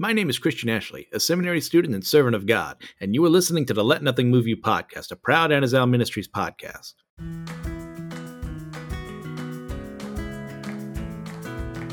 My 0.00 0.12
name 0.12 0.30
is 0.30 0.38
Christian 0.38 0.68
Ashley, 0.68 1.08
a 1.12 1.18
seminary 1.18 1.60
student 1.60 1.92
and 1.92 2.06
servant 2.06 2.36
of 2.36 2.46
God, 2.46 2.76
and 3.00 3.16
you 3.16 3.24
are 3.24 3.28
listening 3.28 3.66
to 3.66 3.74
the 3.74 3.82
Let 3.82 4.00
Nothing 4.00 4.30
Move 4.30 4.46
You 4.46 4.56
podcast, 4.56 5.10
a 5.10 5.16
proud 5.16 5.50
Anazal 5.50 5.90
Ministries 5.90 6.28
podcast. 6.28 6.94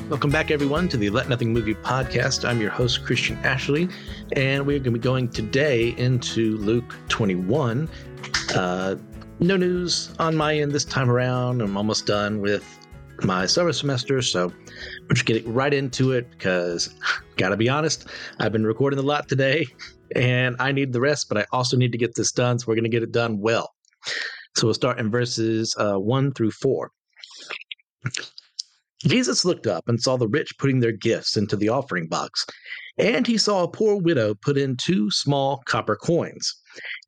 Welcome 0.07 0.29
back, 0.29 0.51
everyone, 0.51 0.87
to 0.89 0.97
the 0.97 1.09
Let 1.09 1.29
Nothing 1.29 1.51
Move 1.51 1.67
You 1.67 1.73
podcast. 1.73 2.47
I'm 2.47 2.61
your 2.61 2.69
host, 2.69 3.03
Christian 3.03 3.39
Ashley, 3.39 3.89
and 4.33 4.67
we're 4.67 4.77
going 4.77 4.83
to 4.83 4.91
be 4.91 4.99
going 4.99 5.27
today 5.27 5.95
into 5.97 6.57
Luke 6.57 6.95
21. 7.09 7.89
Uh, 8.53 8.97
no 9.39 9.57
news 9.57 10.13
on 10.19 10.35
my 10.35 10.55
end 10.55 10.73
this 10.73 10.85
time 10.85 11.09
around. 11.09 11.59
I'm 11.59 11.75
almost 11.75 12.05
done 12.05 12.39
with 12.39 12.84
my 13.23 13.45
summer 13.45 13.73
semester, 13.73 14.21
so 14.21 14.51
we're 15.01 15.13
just 15.13 15.25
getting 15.25 15.53
right 15.53 15.73
into 15.73 16.11
it 16.11 16.29
because, 16.31 16.93
gotta 17.37 17.57
be 17.57 17.69
honest, 17.69 18.07
I've 18.39 18.51
been 18.51 18.65
recording 18.65 18.99
a 18.99 19.03
lot 19.03 19.27
today 19.27 19.65
and 20.15 20.55
I 20.59 20.71
need 20.71 20.93
the 20.93 21.01
rest, 21.01 21.29
but 21.29 21.37
I 21.37 21.45
also 21.51 21.77
need 21.77 21.91
to 21.91 21.97
get 21.97 22.15
this 22.15 22.31
done, 22.31 22.59
so 22.59 22.65
we're 22.67 22.75
gonna 22.75 22.89
get 22.89 23.03
it 23.03 23.11
done 23.11 23.39
well. 23.39 23.71
So 24.55 24.67
we'll 24.67 24.73
start 24.73 24.99
in 24.99 25.11
verses 25.11 25.75
uh, 25.77 25.95
1 25.95 26.33
through 26.33 26.51
4. 26.51 26.91
Jesus 28.99 29.45
looked 29.45 29.67
up 29.67 29.87
and 29.87 30.01
saw 30.01 30.17
the 30.17 30.27
rich 30.27 30.57
putting 30.57 30.79
their 30.79 30.91
gifts 30.91 31.37
into 31.37 31.55
the 31.55 31.69
offering 31.69 32.07
box. 32.07 32.45
And 32.97 33.27
he 33.27 33.37
saw 33.37 33.63
a 33.63 33.67
poor 33.67 33.97
widow 33.97 34.33
put 34.33 34.57
in 34.57 34.77
two 34.77 35.11
small 35.11 35.61
copper 35.65 35.95
coins. 35.95 36.53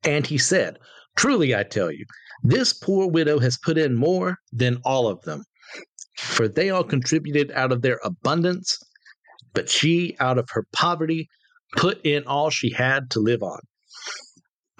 And 0.04 0.26
he 0.26 0.38
said, 0.38 0.78
Truly 1.16 1.56
I 1.56 1.64
tell 1.64 1.90
you, 1.90 2.04
this 2.44 2.72
poor 2.72 3.08
widow 3.08 3.38
has 3.40 3.58
put 3.58 3.78
in 3.78 3.94
more 3.94 4.36
than 4.52 4.80
all 4.84 5.08
of 5.08 5.20
them 5.22 5.42
for 6.18 6.48
they 6.48 6.70
all 6.70 6.84
contributed 6.84 7.52
out 7.52 7.70
of 7.70 7.82
their 7.82 8.00
abundance, 8.02 8.78
but 9.54 9.68
she, 9.68 10.16
out 10.18 10.36
of 10.36 10.48
her 10.50 10.66
poverty, 10.72 11.28
put 11.76 12.04
in 12.04 12.24
all 12.24 12.50
she 12.50 12.70
had 12.70 13.08
to 13.10 13.20
live 13.20 13.42
on. 13.42 13.60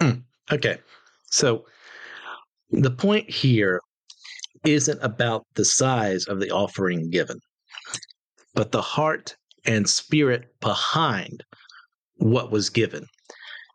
Mm, 0.01 0.23
okay, 0.51 0.79
so 1.31 1.65
the 2.71 2.91
point 2.91 3.29
here 3.29 3.79
isn't 4.65 4.99
about 5.01 5.45
the 5.55 5.63
size 5.63 6.25
of 6.25 6.39
the 6.39 6.51
offering 6.51 7.09
given, 7.09 7.39
but 8.53 8.71
the 8.71 8.81
heart 8.81 9.35
and 9.65 9.89
spirit 9.89 10.45
behind 10.59 11.43
what 12.17 12.51
was 12.51 12.69
given. 12.69 13.05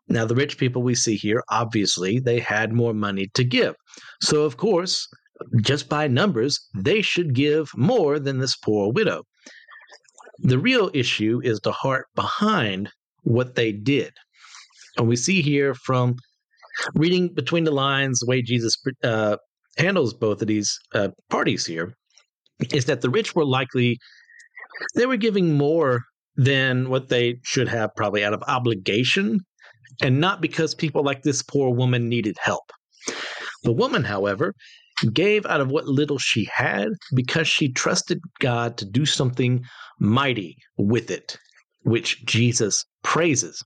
Now, 0.07 0.25
the 0.25 0.35
rich 0.35 0.59
people 0.59 0.83
we 0.83 0.93
see 0.93 1.15
here, 1.15 1.43
obviously, 1.49 2.19
they 2.19 2.39
had 2.39 2.73
more 2.73 2.93
money 2.93 3.27
to 3.33 3.43
give. 3.43 3.75
So, 4.21 4.43
of 4.43 4.57
course, 4.57 5.07
just 5.61 5.89
by 5.89 6.07
numbers, 6.07 6.59
they 6.75 7.01
should 7.01 7.33
give 7.33 7.69
more 7.75 8.19
than 8.19 8.39
this 8.39 8.55
poor 8.55 8.91
widow. 8.91 9.23
The 10.39 10.59
real 10.59 10.91
issue 10.93 11.41
is 11.43 11.59
the 11.59 11.71
heart 11.71 12.07
behind 12.15 12.89
what 13.23 13.55
they 13.55 13.71
did. 13.71 14.13
And 14.97 15.07
we 15.07 15.15
see 15.15 15.41
here 15.41 15.73
from 15.73 16.15
reading 16.93 17.33
between 17.33 17.63
the 17.63 17.71
lines 17.71 18.19
the 18.19 18.27
way 18.27 18.41
Jesus 18.41 18.75
uh, 19.03 19.37
handles 19.77 20.13
both 20.13 20.41
of 20.41 20.47
these 20.47 20.77
uh, 20.93 21.09
parties 21.29 21.65
here 21.65 21.95
is 22.73 22.85
that 22.85 23.01
the 23.01 23.09
rich 23.09 23.35
were 23.35 23.45
likely 23.45 23.97
they 24.95 25.05
were 25.05 25.17
giving 25.17 25.57
more 25.57 26.01
than 26.35 26.89
what 26.89 27.09
they 27.09 27.35
should 27.43 27.67
have 27.67 27.89
probably 27.95 28.23
out 28.23 28.33
of 28.33 28.43
obligation 28.47 29.39
and 30.01 30.19
not 30.19 30.41
because 30.41 30.75
people 30.75 31.03
like 31.03 31.23
this 31.23 31.41
poor 31.41 31.73
woman 31.73 32.09
needed 32.09 32.35
help 32.41 32.71
the 33.63 33.71
woman 33.71 34.03
however 34.03 34.53
gave 35.13 35.45
out 35.45 35.61
of 35.61 35.71
what 35.71 35.87
little 35.87 36.17
she 36.17 36.47
had 36.53 36.89
because 37.13 37.47
she 37.47 37.71
trusted 37.71 38.19
God 38.39 38.77
to 38.77 38.85
do 38.85 39.05
something 39.05 39.63
mighty 39.99 40.57
with 40.77 41.11
it, 41.11 41.37
which 41.83 42.25
Jesus 42.25 42.85
praises. 43.03 43.63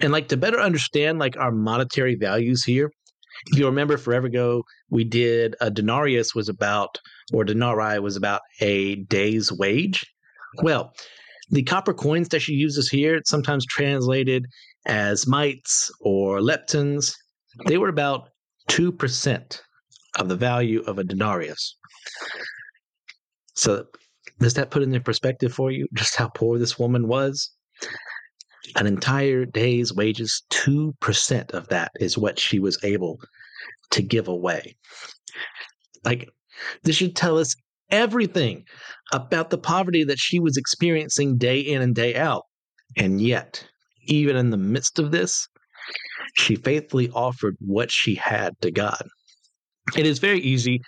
And 0.00 0.12
like 0.12 0.28
to 0.28 0.36
better 0.36 0.60
understand 0.60 1.18
like 1.18 1.36
our 1.36 1.52
monetary 1.52 2.14
values 2.14 2.64
here, 2.64 2.90
if 3.52 3.58
you 3.58 3.66
remember 3.66 3.96
forever 3.96 4.26
ago, 4.26 4.64
we 4.90 5.04
did 5.04 5.54
a 5.60 5.70
denarius 5.70 6.34
was 6.34 6.48
about, 6.48 6.98
or 7.32 7.44
denarii 7.44 7.98
was 7.98 8.16
about 8.16 8.42
a 8.60 8.96
day's 8.96 9.52
wage. 9.52 10.04
Well, 10.62 10.92
the 11.50 11.62
copper 11.62 11.94
coins 11.94 12.28
that 12.28 12.40
she 12.40 12.52
uses 12.52 12.90
here, 12.90 13.14
it's 13.14 13.30
sometimes 13.30 13.64
translated 13.66 14.44
as 14.86 15.26
mites 15.26 15.90
or 16.00 16.40
leptons. 16.40 17.12
They 17.66 17.78
were 17.78 17.88
about 17.88 18.28
2% 18.70 19.60
of 20.18 20.28
the 20.28 20.36
value 20.36 20.82
of 20.82 20.98
a 20.98 21.04
denarius. 21.04 21.76
So, 23.54 23.86
does 24.38 24.54
that 24.54 24.70
put 24.70 24.82
into 24.82 25.00
perspective 25.00 25.52
for 25.52 25.70
you 25.70 25.88
just 25.94 26.16
how 26.16 26.28
poor 26.28 26.58
this 26.58 26.78
woman 26.78 27.08
was? 27.08 27.50
An 28.76 28.86
entire 28.86 29.44
day's 29.44 29.92
wages, 29.94 30.42
2% 30.50 31.50
of 31.52 31.68
that 31.68 31.90
is 31.98 32.18
what 32.18 32.38
she 32.38 32.58
was 32.58 32.78
able 32.84 33.18
to 33.90 34.02
give 34.02 34.28
away. 34.28 34.76
Like, 36.04 36.28
this 36.82 36.96
should 36.96 37.16
tell 37.16 37.38
us 37.38 37.54
everything 37.90 38.64
about 39.12 39.50
the 39.50 39.58
poverty 39.58 40.04
that 40.04 40.18
she 40.18 40.38
was 40.38 40.56
experiencing 40.56 41.38
day 41.38 41.58
in 41.58 41.82
and 41.82 41.94
day 41.94 42.14
out. 42.14 42.44
And 42.96 43.20
yet, 43.20 43.66
even 44.06 44.36
in 44.36 44.50
the 44.50 44.56
midst 44.56 44.98
of 44.98 45.10
this, 45.10 45.48
she 46.36 46.56
faithfully 46.56 47.10
offered 47.10 47.56
what 47.60 47.90
she 47.90 48.14
had 48.14 48.54
to 48.60 48.70
God. 48.70 49.02
It 49.96 50.06
is 50.06 50.18
very 50.18 50.40
easy 50.40 50.80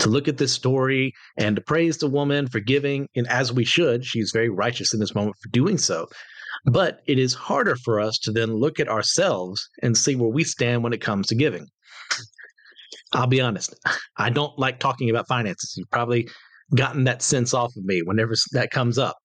to 0.00 0.08
look 0.08 0.28
at 0.28 0.38
this 0.38 0.52
story 0.52 1.12
and 1.38 1.56
to 1.56 1.62
praise 1.62 1.98
the 1.98 2.08
woman 2.08 2.48
for 2.48 2.60
giving, 2.60 3.08
and 3.16 3.28
as 3.28 3.52
we 3.52 3.64
should, 3.64 4.04
she's 4.04 4.30
very 4.32 4.48
righteous 4.48 4.94
in 4.94 5.00
this 5.00 5.14
moment 5.14 5.36
for 5.42 5.50
doing 5.50 5.78
so. 5.78 6.06
But 6.64 7.00
it 7.06 7.18
is 7.18 7.34
harder 7.34 7.76
for 7.76 8.00
us 8.00 8.18
to 8.22 8.32
then 8.32 8.54
look 8.54 8.80
at 8.80 8.88
ourselves 8.88 9.66
and 9.82 9.96
see 9.96 10.16
where 10.16 10.30
we 10.30 10.44
stand 10.44 10.82
when 10.82 10.92
it 10.92 11.00
comes 11.00 11.26
to 11.28 11.34
giving. 11.34 11.66
I'll 13.12 13.26
be 13.26 13.40
honest, 13.40 13.74
I 14.18 14.30
don't 14.30 14.56
like 14.58 14.78
talking 14.78 15.10
about 15.10 15.26
finances. 15.28 15.74
You've 15.76 15.90
probably 15.90 16.28
gotten 16.74 17.04
that 17.04 17.22
sense 17.22 17.52
off 17.54 17.72
of 17.76 17.84
me 17.84 18.02
whenever 18.04 18.34
that 18.52 18.70
comes 18.70 18.98
up. 18.98 19.16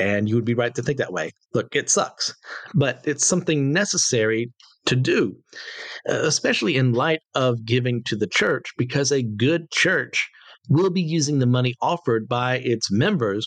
And 0.00 0.28
you 0.28 0.34
would 0.34 0.44
be 0.44 0.54
right 0.54 0.74
to 0.74 0.82
think 0.82 0.98
that 0.98 1.12
way. 1.12 1.30
Look, 1.52 1.74
it 1.74 1.90
sucks, 1.90 2.34
but 2.74 3.00
it's 3.04 3.26
something 3.26 3.72
necessary 3.72 4.50
to 4.88 4.96
do, 4.96 5.36
uh, 6.08 6.14
especially 6.14 6.76
in 6.76 6.92
light 6.92 7.20
of 7.34 7.64
giving 7.64 8.02
to 8.04 8.16
the 8.16 8.26
church, 8.26 8.64
because 8.76 9.12
a 9.12 9.22
good 9.22 9.70
church 9.70 10.28
will 10.68 10.90
be 10.90 11.00
using 11.00 11.38
the 11.38 11.46
money 11.46 11.74
offered 11.80 12.28
by 12.28 12.58
its 12.58 12.90
members 12.90 13.46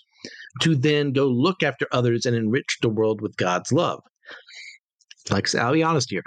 to 0.61 0.75
then 0.75 1.11
go 1.11 1.27
look 1.27 1.61
after 1.61 1.87
others 1.91 2.25
and 2.25 2.35
enrich 2.35 2.77
the 2.81 2.89
world 2.89 3.21
with 3.21 3.35
God's 3.37 3.71
love. 3.71 3.99
Like, 5.29 5.53
I'll 5.55 5.73
be 5.73 5.83
honest 5.83 6.09
here, 6.09 6.23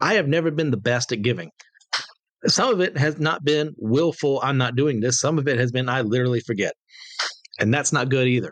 I 0.00 0.14
have 0.14 0.28
never 0.28 0.50
been 0.50 0.70
the 0.70 0.76
best 0.76 1.12
at 1.12 1.22
giving. 1.22 1.50
Some 2.46 2.72
of 2.72 2.80
it 2.80 2.96
has 2.96 3.18
not 3.18 3.44
been 3.44 3.74
willful, 3.76 4.40
I'm 4.42 4.56
not 4.56 4.76
doing 4.76 5.00
this. 5.00 5.20
Some 5.20 5.38
of 5.38 5.46
it 5.46 5.58
has 5.58 5.70
been, 5.72 5.90
I 5.90 6.00
literally 6.00 6.40
forget. 6.40 6.72
And 7.58 7.72
that's 7.72 7.92
not 7.92 8.08
good 8.08 8.26
either. 8.26 8.50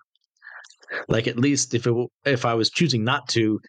Like, 1.08 1.26
at 1.26 1.38
least 1.38 1.74
if 1.74 1.86
it, 1.86 1.94
if 2.26 2.44
I 2.44 2.54
was 2.54 2.68
choosing 2.70 3.02
not 3.02 3.28
to, 3.30 3.60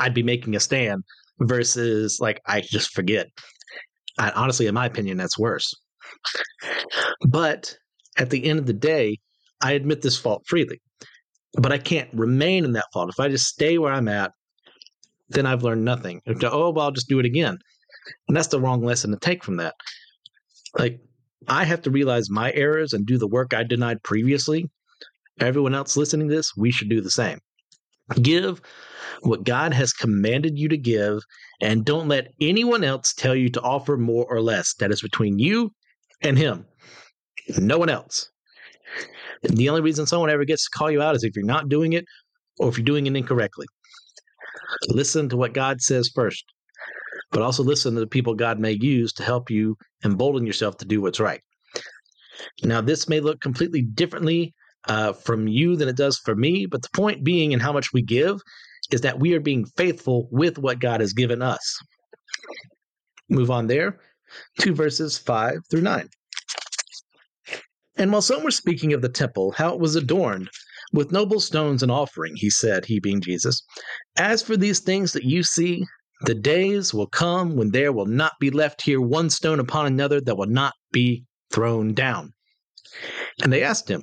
I'd 0.00 0.14
be 0.14 0.24
making 0.24 0.56
a 0.56 0.60
stand 0.60 1.04
versus 1.40 2.18
like 2.20 2.40
I 2.46 2.60
just 2.60 2.92
forget. 2.92 3.26
I, 4.18 4.30
honestly, 4.30 4.66
in 4.66 4.74
my 4.74 4.86
opinion, 4.86 5.16
that's 5.16 5.38
worse. 5.38 5.72
But 7.28 7.74
at 8.18 8.30
the 8.30 8.44
end 8.44 8.58
of 8.58 8.66
the 8.66 8.72
day, 8.72 9.18
I 9.62 9.72
admit 9.72 10.02
this 10.02 10.18
fault 10.18 10.42
freely. 10.46 10.80
But 11.54 11.72
I 11.72 11.78
can't 11.78 12.08
remain 12.12 12.64
in 12.64 12.72
that 12.72 12.86
fault. 12.92 13.10
If 13.10 13.18
I 13.18 13.28
just 13.28 13.46
stay 13.46 13.78
where 13.78 13.92
I'm 13.92 14.08
at, 14.08 14.32
then 15.30 15.46
I've 15.46 15.62
learned 15.62 15.84
nothing. 15.84 16.20
If, 16.26 16.42
oh, 16.44 16.70
well, 16.70 16.86
I'll 16.86 16.92
just 16.92 17.08
do 17.08 17.18
it 17.18 17.26
again. 17.26 17.56
And 18.28 18.36
that's 18.36 18.48
the 18.48 18.60
wrong 18.60 18.82
lesson 18.82 19.10
to 19.10 19.18
take 19.18 19.44
from 19.44 19.56
that. 19.56 19.74
Like, 20.78 21.00
I 21.48 21.64
have 21.64 21.82
to 21.82 21.90
realize 21.90 22.30
my 22.30 22.52
errors 22.52 22.92
and 22.92 23.06
do 23.06 23.18
the 23.18 23.26
work 23.26 23.54
I 23.54 23.64
denied 23.64 24.02
previously. 24.02 24.68
Everyone 25.40 25.74
else 25.74 25.96
listening 25.96 26.28
to 26.28 26.34
this, 26.34 26.52
we 26.56 26.70
should 26.70 26.90
do 26.90 27.00
the 27.00 27.10
same. 27.10 27.38
Give 28.20 28.60
what 29.22 29.44
God 29.44 29.72
has 29.74 29.92
commanded 29.92 30.58
you 30.58 30.68
to 30.68 30.76
give, 30.76 31.22
and 31.60 31.84
don't 31.84 32.08
let 32.08 32.32
anyone 32.40 32.84
else 32.84 33.12
tell 33.14 33.34
you 33.34 33.48
to 33.50 33.60
offer 33.60 33.96
more 33.96 34.26
or 34.26 34.40
less. 34.40 34.74
That 34.74 34.90
is 34.90 35.02
between 35.02 35.38
you 35.38 35.72
and 36.22 36.38
Him, 36.38 36.66
no 37.58 37.78
one 37.78 37.88
else. 37.88 38.30
The 39.42 39.68
only 39.68 39.80
reason 39.80 40.06
someone 40.06 40.30
ever 40.30 40.44
gets 40.44 40.64
to 40.64 40.78
call 40.78 40.90
you 40.90 41.02
out 41.02 41.16
is 41.16 41.24
if 41.24 41.34
you're 41.34 41.44
not 41.44 41.68
doing 41.68 41.92
it 41.92 42.04
or 42.58 42.68
if 42.68 42.76
you're 42.76 42.84
doing 42.84 43.06
it 43.06 43.16
incorrectly. 43.16 43.66
Listen 44.88 45.28
to 45.28 45.36
what 45.36 45.54
God 45.54 45.80
says 45.80 46.10
first, 46.14 46.44
but 47.30 47.42
also 47.42 47.62
listen 47.62 47.94
to 47.94 48.00
the 48.00 48.06
people 48.06 48.34
God 48.34 48.58
may 48.58 48.72
use 48.80 49.12
to 49.14 49.22
help 49.22 49.50
you 49.50 49.76
embolden 50.04 50.46
yourself 50.46 50.76
to 50.78 50.84
do 50.84 51.00
what's 51.00 51.20
right. 51.20 51.40
Now, 52.62 52.80
this 52.80 53.08
may 53.08 53.20
look 53.20 53.40
completely 53.40 53.82
differently 53.82 54.54
uh, 54.88 55.12
from 55.12 55.48
you 55.48 55.76
than 55.76 55.88
it 55.88 55.96
does 55.96 56.18
for 56.18 56.34
me. 56.34 56.66
But 56.66 56.82
the 56.82 56.88
point 56.94 57.24
being, 57.24 57.52
in 57.52 57.60
how 57.60 57.72
much 57.72 57.92
we 57.92 58.02
give, 58.02 58.40
is 58.90 59.02
that 59.02 59.20
we 59.20 59.34
are 59.34 59.40
being 59.40 59.64
faithful 59.76 60.28
with 60.30 60.58
what 60.58 60.80
God 60.80 61.00
has 61.00 61.12
given 61.12 61.42
us. 61.42 61.78
Move 63.28 63.50
on 63.50 63.66
there 63.66 64.00
to 64.60 64.74
verses 64.74 65.18
5 65.18 65.58
through 65.70 65.82
9. 65.82 66.08
And 67.96 68.12
while 68.12 68.22
some 68.22 68.42
were 68.42 68.50
speaking 68.50 68.92
of 68.92 69.02
the 69.02 69.08
temple, 69.08 69.52
how 69.52 69.74
it 69.74 69.80
was 69.80 69.94
adorned, 69.94 70.48
with 70.92 71.12
noble 71.12 71.38
stones 71.40 71.82
and 71.82 71.92
offering, 71.92 72.34
he 72.34 72.50
said, 72.50 72.84
he 72.84 72.98
being 72.98 73.20
Jesus. 73.20 73.62
As 74.16 74.42
for 74.42 74.56
these 74.56 74.80
things 74.80 75.12
that 75.12 75.24
you 75.24 75.42
see, 75.42 75.84
the 76.22 76.34
days 76.34 76.92
will 76.92 77.06
come 77.06 77.56
when 77.56 77.70
there 77.70 77.92
will 77.92 78.06
not 78.06 78.32
be 78.40 78.50
left 78.50 78.82
here 78.82 79.00
one 79.00 79.30
stone 79.30 79.60
upon 79.60 79.86
another 79.86 80.20
that 80.20 80.36
will 80.36 80.46
not 80.46 80.74
be 80.92 81.24
thrown 81.52 81.94
down. 81.94 82.32
And 83.42 83.52
they 83.52 83.62
asked 83.62 83.88
him, 83.88 84.02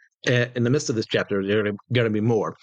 Eh, 0.27 0.47
in 0.55 0.63
the 0.63 0.69
midst 0.69 0.89
of 0.89 0.95
this 0.95 1.07
chapter, 1.07 1.45
there 1.45 1.65
are 1.65 1.71
going 1.93 2.05
to 2.05 2.09
be 2.09 2.21
more. 2.21 2.55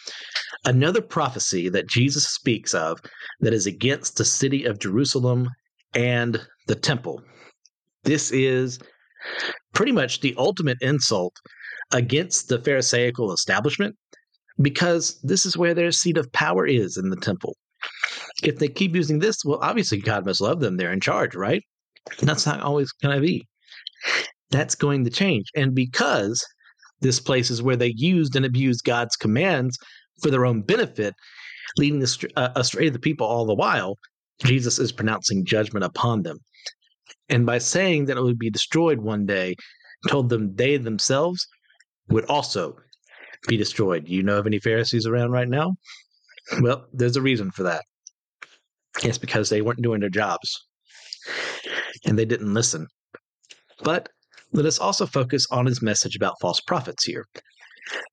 Another 0.65 1.01
prophecy 1.01 1.69
that 1.69 1.89
Jesus 1.89 2.29
speaks 2.29 2.73
of 2.73 3.01
that 3.41 3.53
is 3.53 3.67
against 3.67 4.17
the 4.17 4.25
city 4.25 4.65
of 4.65 4.79
Jerusalem 4.79 5.49
and 5.95 6.41
the 6.67 6.75
temple. 6.75 7.21
This 8.05 8.31
is 8.31 8.79
pretty 9.75 9.93
much 9.93 10.21
the 10.21 10.35
ultimate 10.39 10.79
insult 10.81 11.35
against 11.93 12.49
the 12.49 12.59
Pharisaical 12.59 13.33
establishment 13.33 13.97
because 14.61 15.21
this 15.23 15.45
is 15.45 15.57
where 15.57 15.75
their 15.75 15.93
seat 15.93 16.17
of 16.17 16.31
power 16.33 16.67
is 16.67 16.97
in 16.97 17.11
the 17.11 17.17
temple. 17.17 17.57
If 18.43 18.59
they 18.59 18.69
keep 18.69 18.95
using 18.95 19.19
this, 19.19 19.45
well, 19.45 19.59
obviously 19.63 19.99
God 19.99 20.27
must 20.27 20.41
love 20.41 20.61
them. 20.61 20.77
They're 20.77 20.93
in 20.93 21.01
charge, 21.01 21.35
right? 21.35 21.63
That's 22.21 22.47
not 22.47 22.61
always 22.61 22.93
going 22.93 23.17
to 23.17 23.21
be. 23.21 23.47
That's 24.51 24.75
going 24.75 25.05
to 25.05 25.11
change. 25.11 25.47
And 25.55 25.75
because 25.75 26.45
this 27.01 27.21
place 27.21 27.51
is 27.51 27.63
where 27.63 27.77
they 27.77 27.95
used 27.97 28.37
and 28.37 28.45
abused 28.45 28.85
God's 28.85 29.17
commands 29.17 29.79
for 30.23 30.31
their 30.31 30.47
own 30.47 30.63
benefit, 30.63 31.15
leading 31.77 32.05
uh, 32.37 32.49
astray 32.57 32.89
the 32.89 32.99
people 32.99 33.27
all 33.27 33.47
the 33.47 33.55
while, 33.55 33.97
Jesus 34.45 34.79
is 34.79 34.93
pronouncing 34.93 35.45
judgment 35.45 35.85
upon 35.85 36.23
them. 36.23 36.39
And 37.29 37.45
by 37.45 37.59
saying 37.59 38.07
that 38.07 38.17
it 38.17 38.23
would 38.23 38.39
be 38.39 38.51
destroyed 38.51 39.01
one 39.01 39.27
day, 39.27 39.55
told 40.09 40.29
them 40.29 40.55
they 40.55 40.77
themselves 40.77 41.47
would 42.09 42.25
also 42.27 42.77
be 43.47 43.57
destroyed. 43.57 44.09
You 44.09 44.23
know 44.23 44.39
of 44.39 44.47
any 44.47 44.59
Pharisees 44.59 45.07
around 45.07 45.31
right 45.31 45.49
now? 45.49 45.75
Well, 46.61 46.87
there's 46.93 47.17
a 47.17 47.23
reason 47.23 47.51
for 47.51 47.65
that. 47.65 47.85
It's 49.03 49.19
because 49.19 49.49
they 49.49 49.61
weren't 49.61 49.83
doing 49.83 50.01
their 50.01 50.09
jobs 50.09 50.67
and 52.07 52.19
they 52.19 52.25
didn't 52.25 52.55
listen. 52.55 52.87
But 53.83 54.09
let 54.53 54.67
us 54.67 54.79
also 54.79 55.07
focus 55.07 55.47
on 55.51 55.67
his 55.67 55.83
message 55.83 56.17
about 56.17 56.41
false 56.41 56.61
prophets 56.61 57.05
here. 57.05 57.27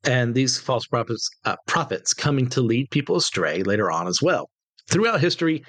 And 0.03 0.33
these 0.33 0.57
false 0.57 0.85
prophets, 0.85 1.29
uh, 1.45 1.55
prophets 1.67 2.13
coming 2.13 2.47
to 2.49 2.61
lead 2.61 2.89
people 2.91 3.15
astray 3.17 3.63
later 3.63 3.91
on 3.91 4.07
as 4.07 4.21
well. 4.21 4.49
Throughout 4.89 5.19
history, 5.19 5.63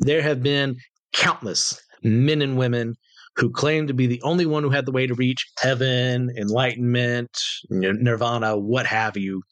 there 0.00 0.22
have 0.22 0.42
been 0.42 0.76
countless 1.12 1.80
men 2.02 2.42
and 2.42 2.56
women 2.56 2.94
who 3.36 3.50
claim 3.50 3.86
to 3.86 3.94
be 3.94 4.06
the 4.06 4.22
only 4.22 4.46
one 4.46 4.62
who 4.62 4.70
had 4.70 4.86
the 4.86 4.92
way 4.92 5.06
to 5.06 5.14
reach 5.14 5.44
heaven, 5.58 6.30
enlightenment, 6.38 7.30
nirvana, 7.70 8.56
what 8.56 8.86
have 8.86 9.16
you. 9.16 9.42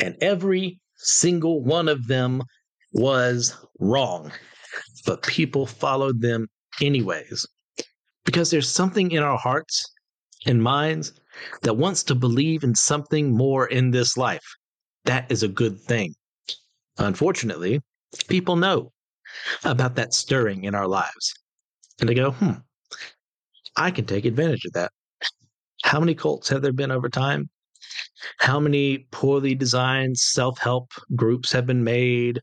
And 0.00 0.16
every 0.22 0.78
single 0.96 1.62
one 1.62 1.88
of 1.88 2.06
them 2.06 2.42
was 2.92 3.54
wrong. 3.78 4.32
But 5.04 5.22
people 5.22 5.66
followed 5.66 6.20
them 6.22 6.48
anyways. 6.80 7.46
Because 8.26 8.50
there's 8.50 8.68
something 8.68 9.10
in 9.12 9.22
our 9.22 9.38
hearts 9.38 9.86
and 10.44 10.62
minds 10.62 11.12
that 11.62 11.74
wants 11.74 12.02
to 12.04 12.14
believe 12.14 12.62
in 12.64 12.74
something 12.74 13.34
more 13.34 13.66
in 13.68 13.90
this 13.90 14.16
life. 14.16 14.44
That 15.04 15.30
is 15.30 15.42
a 15.42 15.48
good 15.48 15.80
thing. 15.80 16.14
Unfortunately, 16.98 17.80
people 18.28 18.56
know 18.56 18.92
about 19.64 19.94
that 19.96 20.14
stirring 20.14 20.64
in 20.64 20.74
our 20.74 20.88
lives. 20.88 21.32
And 22.00 22.08
they 22.08 22.14
go, 22.14 22.32
hmm, 22.32 22.52
I 23.76 23.90
can 23.90 24.04
take 24.04 24.24
advantage 24.24 24.64
of 24.64 24.72
that. 24.72 24.92
How 25.82 26.00
many 26.00 26.14
cults 26.14 26.48
have 26.48 26.62
there 26.62 26.72
been 26.72 26.90
over 26.90 27.08
time? 27.08 27.48
How 28.38 28.58
many 28.58 29.06
poorly 29.10 29.54
designed 29.54 30.18
self 30.18 30.58
help 30.58 30.90
groups 31.14 31.52
have 31.52 31.66
been 31.66 31.84
made? 31.84 32.40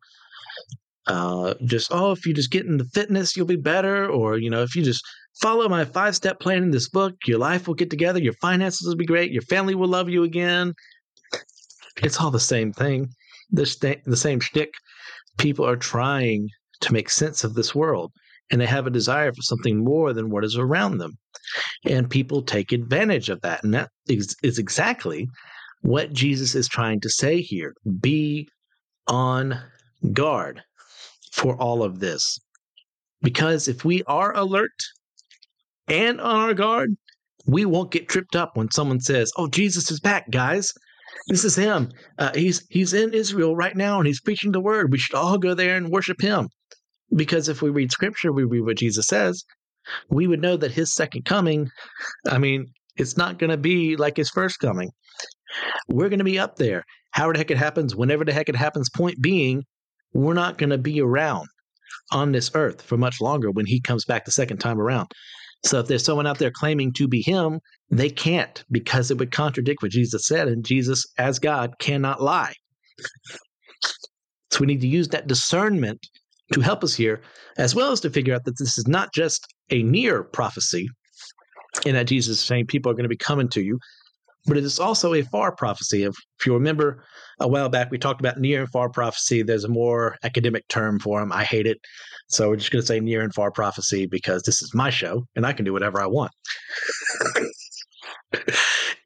Uh, 1.07 1.53
just, 1.65 1.89
oh, 1.91 2.11
if 2.11 2.25
you 2.25 2.33
just 2.33 2.51
get 2.51 2.65
into 2.65 2.85
fitness, 2.85 3.35
you'll 3.35 3.45
be 3.45 3.57
better. 3.57 4.07
Or, 4.09 4.37
you 4.37 4.49
know, 4.49 4.63
if 4.63 4.75
you 4.75 4.83
just 4.83 5.03
follow 5.41 5.67
my 5.69 5.85
five 5.85 6.15
step 6.15 6.39
plan 6.39 6.63
in 6.63 6.71
this 6.71 6.89
book, 6.89 7.15
your 7.25 7.39
life 7.39 7.67
will 7.67 7.75
get 7.75 7.89
together, 7.89 8.19
your 8.19 8.33
finances 8.33 8.87
will 8.87 8.95
be 8.95 9.05
great, 9.05 9.31
your 9.31 9.41
family 9.43 9.75
will 9.75 9.87
love 9.87 10.09
you 10.09 10.23
again. 10.23 10.73
It's 11.97 12.19
all 12.19 12.31
the 12.31 12.39
same 12.39 12.73
thing. 12.73 13.09
The, 13.51 13.65
st- 13.65 14.03
the 14.05 14.17
same 14.17 14.39
shtick. 14.39 14.73
People 15.37 15.67
are 15.67 15.75
trying 15.75 16.49
to 16.81 16.93
make 16.93 17.09
sense 17.09 17.43
of 17.43 17.53
this 17.53 17.73
world 17.73 18.11
and 18.51 18.59
they 18.59 18.65
have 18.65 18.87
a 18.87 18.91
desire 18.91 19.31
for 19.31 19.41
something 19.41 19.83
more 19.83 20.13
than 20.13 20.29
what 20.29 20.43
is 20.43 20.57
around 20.57 20.97
them. 20.97 21.17
And 21.85 22.09
people 22.09 22.41
take 22.41 22.71
advantage 22.71 23.29
of 23.29 23.41
that. 23.41 23.63
And 23.63 23.73
that 23.73 23.89
is, 24.07 24.35
is 24.43 24.59
exactly 24.59 25.27
what 25.81 26.13
Jesus 26.13 26.55
is 26.55 26.67
trying 26.67 27.01
to 27.01 27.09
say 27.09 27.41
here. 27.41 27.73
Be 27.99 28.47
on 29.07 29.59
guard 30.11 30.61
for 31.31 31.55
all 31.57 31.83
of 31.83 31.99
this. 31.99 32.39
Because 33.21 33.67
if 33.67 33.85
we 33.85 34.03
are 34.03 34.35
alert 34.35 34.71
and 35.87 36.21
on 36.21 36.35
our 36.35 36.53
guard, 36.53 36.95
we 37.45 37.65
won't 37.65 37.91
get 37.91 38.07
tripped 38.07 38.35
up 38.35 38.55
when 38.55 38.71
someone 38.71 38.99
says, 38.99 39.31
"Oh, 39.37 39.47
Jesus 39.47 39.91
is 39.91 39.99
back, 39.99 40.29
guys. 40.31 40.73
This 41.27 41.43
is 41.43 41.55
him. 41.55 41.89
Uh, 42.17 42.31
he's 42.33 42.65
he's 42.69 42.93
in 42.93 43.13
Israel 43.13 43.55
right 43.55 43.75
now, 43.75 43.97
and 43.97 44.07
he's 44.07 44.21
preaching 44.21 44.51
the 44.51 44.61
word. 44.61 44.91
We 44.91 44.97
should 44.97 45.15
all 45.15 45.37
go 45.37 45.53
there 45.53 45.75
and 45.77 45.89
worship 45.89 46.21
him." 46.21 46.49
Because 47.15 47.47
if 47.47 47.61
we 47.61 47.69
read 47.69 47.91
scripture, 47.91 48.31
we 48.31 48.43
read 48.43 48.61
what 48.61 48.77
Jesus 48.77 49.05
says, 49.05 49.43
we 50.09 50.27
would 50.27 50.41
know 50.41 50.57
that 50.57 50.71
his 50.71 50.93
second 50.93 51.25
coming, 51.25 51.69
I 52.29 52.37
mean, 52.37 52.67
it's 52.95 53.17
not 53.17 53.39
going 53.39 53.49
to 53.49 53.57
be 53.57 53.95
like 53.95 54.17
his 54.17 54.29
first 54.29 54.59
coming. 54.59 54.91
We're 55.87 56.09
going 56.09 56.19
to 56.19 56.25
be 56.25 56.39
up 56.39 56.55
there. 56.55 56.83
However 57.11 57.33
the 57.33 57.39
heck 57.39 57.51
it 57.51 57.57
happens, 57.57 57.95
whenever 57.95 58.25
the 58.25 58.33
heck 58.33 58.49
it 58.49 58.55
happens, 58.55 58.89
point 58.89 59.21
being, 59.21 59.63
we're 60.13 60.33
not 60.33 60.57
going 60.57 60.69
to 60.69 60.77
be 60.77 61.01
around 61.01 61.47
on 62.11 62.31
this 62.31 62.51
earth 62.53 62.81
for 62.81 62.97
much 62.97 63.21
longer 63.21 63.51
when 63.51 63.65
he 63.65 63.79
comes 63.79 64.05
back 64.05 64.25
the 64.25 64.31
second 64.31 64.57
time 64.57 64.79
around. 64.79 65.07
So 65.65 65.79
if 65.79 65.87
there's 65.87 66.03
someone 66.03 66.27
out 66.27 66.39
there 66.39 66.51
claiming 66.51 66.91
to 66.93 67.07
be 67.07 67.21
him, 67.21 67.59
they 67.89 68.09
can't 68.09 68.63
because 68.71 69.11
it 69.11 69.17
would 69.17 69.31
contradict 69.31 69.81
what 69.81 69.91
Jesus 69.91 70.27
said, 70.27 70.47
and 70.47 70.65
Jesus, 70.65 71.05
as 71.17 71.39
God, 71.39 71.73
cannot 71.79 72.21
lie. 72.21 72.53
So 74.51 74.59
we 74.59 74.67
need 74.67 74.81
to 74.81 74.87
use 74.87 75.07
that 75.09 75.27
discernment 75.27 75.99
to 76.53 76.61
help 76.61 76.83
us 76.83 76.93
here, 76.93 77.21
as 77.57 77.73
well 77.73 77.91
as 77.91 78.01
to 78.01 78.09
figure 78.09 78.35
out 78.35 78.43
that 78.45 78.57
this 78.59 78.77
is 78.77 78.87
not 78.87 79.13
just 79.13 79.45
a 79.69 79.81
near 79.83 80.23
prophecy, 80.23 80.89
in 81.85 81.95
that 81.95 82.07
Jesus 82.07 82.39
is 82.39 82.43
saying 82.43 82.67
people 82.67 82.91
are 82.91 82.95
going 82.95 83.03
to 83.03 83.09
be 83.09 83.17
coming 83.17 83.49
to 83.49 83.61
you, 83.61 83.79
but 84.45 84.57
it 84.57 84.63
is 84.63 84.79
also 84.79 85.13
a 85.13 85.21
far 85.23 85.55
prophecy. 85.55 86.03
If, 86.03 86.15
you 86.45 86.53
remember 86.53 87.03
a 87.39 87.47
while 87.47 87.69
back, 87.69 87.89
we 87.89 87.97
talked 87.97 88.19
about 88.19 88.37
near 88.37 88.61
and 88.61 88.69
far 88.69 88.89
prophecy. 88.89 89.43
There's 89.43 89.63
a 89.63 89.69
more 89.69 90.17
academic 90.23 90.67
term 90.67 90.99
for 90.99 91.19
them. 91.19 91.31
I 91.31 91.45
hate 91.45 91.65
it. 91.65 91.77
So 92.27 92.49
we're 92.49 92.57
just 92.57 92.71
going 92.71 92.81
to 92.81 92.85
say 92.85 92.99
near 92.99 93.21
and 93.21 93.33
far 93.33 93.51
prophecy 93.51 94.05
because 94.05 94.43
this 94.43 94.61
is 94.61 94.73
my 94.73 94.89
show 94.89 95.25
and 95.35 95.45
I 95.45 95.53
can 95.53 95.63
do 95.63 95.71
whatever 95.71 96.01
I 96.01 96.07
want. 96.07 96.31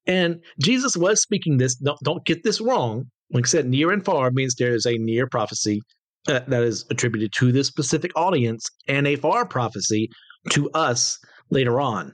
and 0.08 0.42
Jesus 0.62 0.98
was 0.98 1.22
speaking 1.22 1.58
this. 1.58 1.76
Don't, 1.76 2.00
don't 2.04 2.26
get 2.26 2.44
this 2.44 2.60
wrong. 2.60 3.06
Like 3.32 3.46
I 3.46 3.50
said, 3.50 3.68
near 3.68 3.92
and 3.92 4.04
far 4.04 4.32
means 4.32 4.56
there 4.56 4.74
is 4.74 4.86
a 4.86 4.98
near 4.98 5.28
prophecy 5.28 5.82
uh, 6.28 6.40
that 6.48 6.64
is 6.64 6.86
attributed 6.90 7.34
to 7.34 7.52
this 7.52 7.68
specific 7.68 8.12
audience 8.16 8.68
and 8.88 9.06
a 9.06 9.16
far 9.16 9.46
prophecy 9.46 10.10
to 10.52 10.72
us 10.72 11.20
later 11.52 11.80
on. 11.80 12.14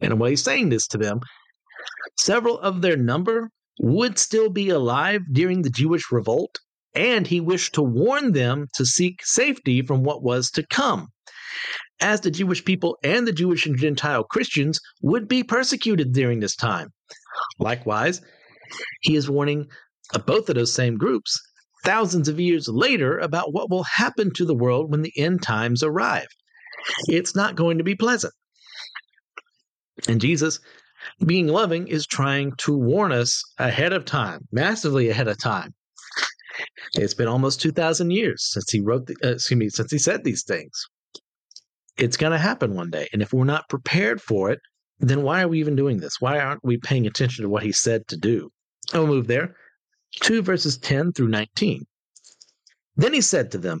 And 0.00 0.18
while 0.18 0.30
he's 0.30 0.42
saying 0.42 0.70
this 0.70 0.86
to 0.88 0.98
them, 0.98 1.20
several 2.18 2.58
of 2.60 2.82
their 2.82 2.96
number 2.96 3.50
would 3.78 4.18
still 4.18 4.50
be 4.50 4.68
alive 4.68 5.22
during 5.32 5.62
the 5.62 5.70
Jewish 5.70 6.12
revolt, 6.12 6.58
and 6.94 7.26
he 7.26 7.40
wished 7.40 7.74
to 7.74 7.82
warn 7.82 8.32
them 8.32 8.66
to 8.74 8.84
seek 8.84 9.24
safety 9.24 9.82
from 9.82 10.02
what 10.02 10.22
was 10.22 10.50
to 10.52 10.66
come, 10.66 11.08
as 12.00 12.20
the 12.20 12.30
Jewish 12.30 12.64
people 12.64 12.98
and 13.02 13.26
the 13.26 13.32
Jewish 13.32 13.66
and 13.66 13.78
Gentile 13.78 14.24
Christians 14.24 14.80
would 15.02 15.28
be 15.28 15.42
persecuted 15.42 16.12
during 16.12 16.40
this 16.40 16.56
time. 16.56 16.88
Likewise, 17.58 18.20
he 19.02 19.16
is 19.16 19.30
warning 19.30 19.66
both 20.26 20.48
of 20.48 20.56
those 20.56 20.72
same 20.72 20.96
groups 20.96 21.40
thousands 21.84 22.28
of 22.28 22.38
years 22.38 22.68
later 22.68 23.18
about 23.18 23.52
what 23.52 23.70
will 23.70 23.84
happen 23.84 24.32
to 24.34 24.44
the 24.44 24.54
world 24.54 24.90
when 24.90 25.02
the 25.02 25.12
end 25.16 25.42
times 25.42 25.82
arrive. 25.82 26.26
It's 27.08 27.34
not 27.34 27.56
going 27.56 27.78
to 27.78 27.84
be 27.84 27.94
pleasant. 27.94 28.34
And 30.08 30.20
Jesus, 30.20 30.60
being 31.24 31.48
loving, 31.48 31.88
is 31.88 32.06
trying 32.06 32.52
to 32.58 32.76
warn 32.76 33.12
us 33.12 33.42
ahead 33.58 33.92
of 33.92 34.04
time, 34.04 34.46
massively 34.52 35.08
ahead 35.08 35.28
of 35.28 35.38
time. 35.38 35.74
It's 36.94 37.14
been 37.14 37.28
almost 37.28 37.60
2,000 37.60 38.10
years 38.10 38.44
since 38.50 38.70
he 38.70 38.80
wrote, 38.80 39.06
the, 39.06 39.16
uh, 39.24 39.32
excuse 39.32 39.58
me, 39.58 39.68
since 39.68 39.90
he 39.90 39.98
said 39.98 40.24
these 40.24 40.44
things. 40.44 40.86
It's 41.96 42.16
going 42.16 42.32
to 42.32 42.38
happen 42.38 42.74
one 42.74 42.90
day. 42.90 43.08
And 43.12 43.22
if 43.22 43.32
we're 43.32 43.44
not 43.44 43.68
prepared 43.68 44.20
for 44.20 44.50
it, 44.50 44.60
then 44.98 45.22
why 45.22 45.42
are 45.42 45.48
we 45.48 45.60
even 45.60 45.76
doing 45.76 45.98
this? 45.98 46.20
Why 46.20 46.38
aren't 46.38 46.64
we 46.64 46.76
paying 46.76 47.06
attention 47.06 47.42
to 47.42 47.48
what 47.48 47.62
he 47.62 47.72
said 47.72 48.06
to 48.08 48.16
do? 48.16 48.50
I'll 48.92 49.06
move 49.06 49.26
there. 49.26 49.54
2 50.20 50.42
verses 50.42 50.76
10 50.78 51.12
through 51.12 51.28
19. 51.28 51.84
Then 52.96 53.14
he 53.14 53.20
said 53.20 53.50
to 53.52 53.58
them, 53.58 53.80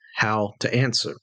how 0.21 0.53
to 0.59 0.71
answer. 0.71 1.15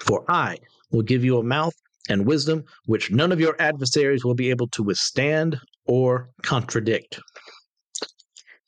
For 0.00 0.24
I 0.28 0.58
will 0.90 1.02
give 1.02 1.24
you 1.24 1.38
a 1.38 1.42
mouth 1.42 1.72
and 2.10 2.26
wisdom 2.26 2.64
which 2.84 3.10
none 3.10 3.32
of 3.32 3.40
your 3.40 3.56
adversaries 3.58 4.26
will 4.26 4.34
be 4.34 4.50
able 4.50 4.68
to 4.68 4.82
withstand 4.82 5.58
or 5.86 6.28
contradict. 6.42 7.18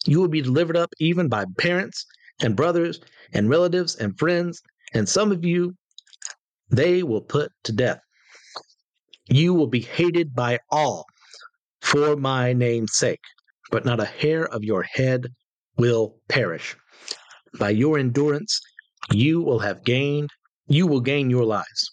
You 0.07 0.21
will 0.21 0.29
be 0.29 0.41
delivered 0.41 0.79
up 0.79 0.89
even 0.99 1.29
by 1.29 1.45
parents 1.59 2.07
and 2.41 2.57
brothers 2.57 2.99
and 3.35 3.51
relatives 3.51 3.97
and 3.97 4.19
friends, 4.19 4.63
and 4.95 5.07
some 5.07 5.33
of 5.33 5.45
you 5.45 5.75
they 6.71 7.03
will 7.03 7.21
put 7.21 7.51
to 7.65 7.73
death. 7.73 8.01
You 9.29 9.53
will 9.53 9.67
be 9.67 9.81
hated 9.81 10.35
by 10.35 10.61
all 10.71 11.05
for 11.83 12.17
my 12.17 12.55
name's 12.55 12.97
sake, 12.97 13.21
but 13.71 13.85
not 13.85 14.01
a 14.01 14.07
hair 14.07 14.47
of 14.47 14.65
your 14.65 14.83
head 14.83 15.27
will 15.77 16.17
perish. 16.31 16.75
By 17.59 17.71
your 17.71 17.99
endurance, 17.99 18.61
you 19.13 19.41
will 19.41 19.59
have 19.59 19.85
gained, 19.85 20.31
you 20.69 20.87
will 20.87 21.01
gain 21.01 21.31
your 21.31 21.45
lives. 21.45 21.93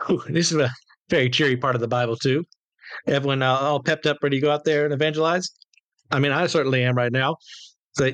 This 0.28 0.50
is 0.50 0.58
a 0.58 0.70
very 1.10 1.28
cheery 1.28 1.58
part 1.58 1.74
of 1.74 1.82
the 1.82 1.86
Bible, 1.86 2.16
too. 2.16 2.44
Everyone 3.06 3.42
uh, 3.42 3.52
all 3.52 3.82
pepped 3.82 4.06
up, 4.06 4.16
ready 4.22 4.38
to 4.38 4.46
go 4.46 4.50
out 4.50 4.64
there 4.64 4.84
and 4.84 4.94
evangelize? 4.94 5.48
I 6.10 6.18
mean, 6.18 6.32
I 6.32 6.46
certainly 6.46 6.82
am 6.82 6.96
right 6.96 7.12
now. 7.12 7.36
So 7.92 8.10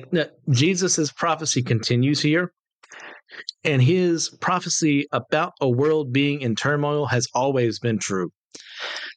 Jesus' 0.49 1.11
prophecy 1.11 1.63
continues 1.63 2.21
here, 2.21 2.51
and 3.63 3.81
his 3.81 4.29
prophecy 4.41 5.07
about 5.11 5.53
a 5.61 5.69
world 5.69 6.11
being 6.11 6.41
in 6.41 6.55
turmoil 6.55 7.05
has 7.05 7.27
always 7.33 7.79
been 7.79 7.99
true. 7.99 8.31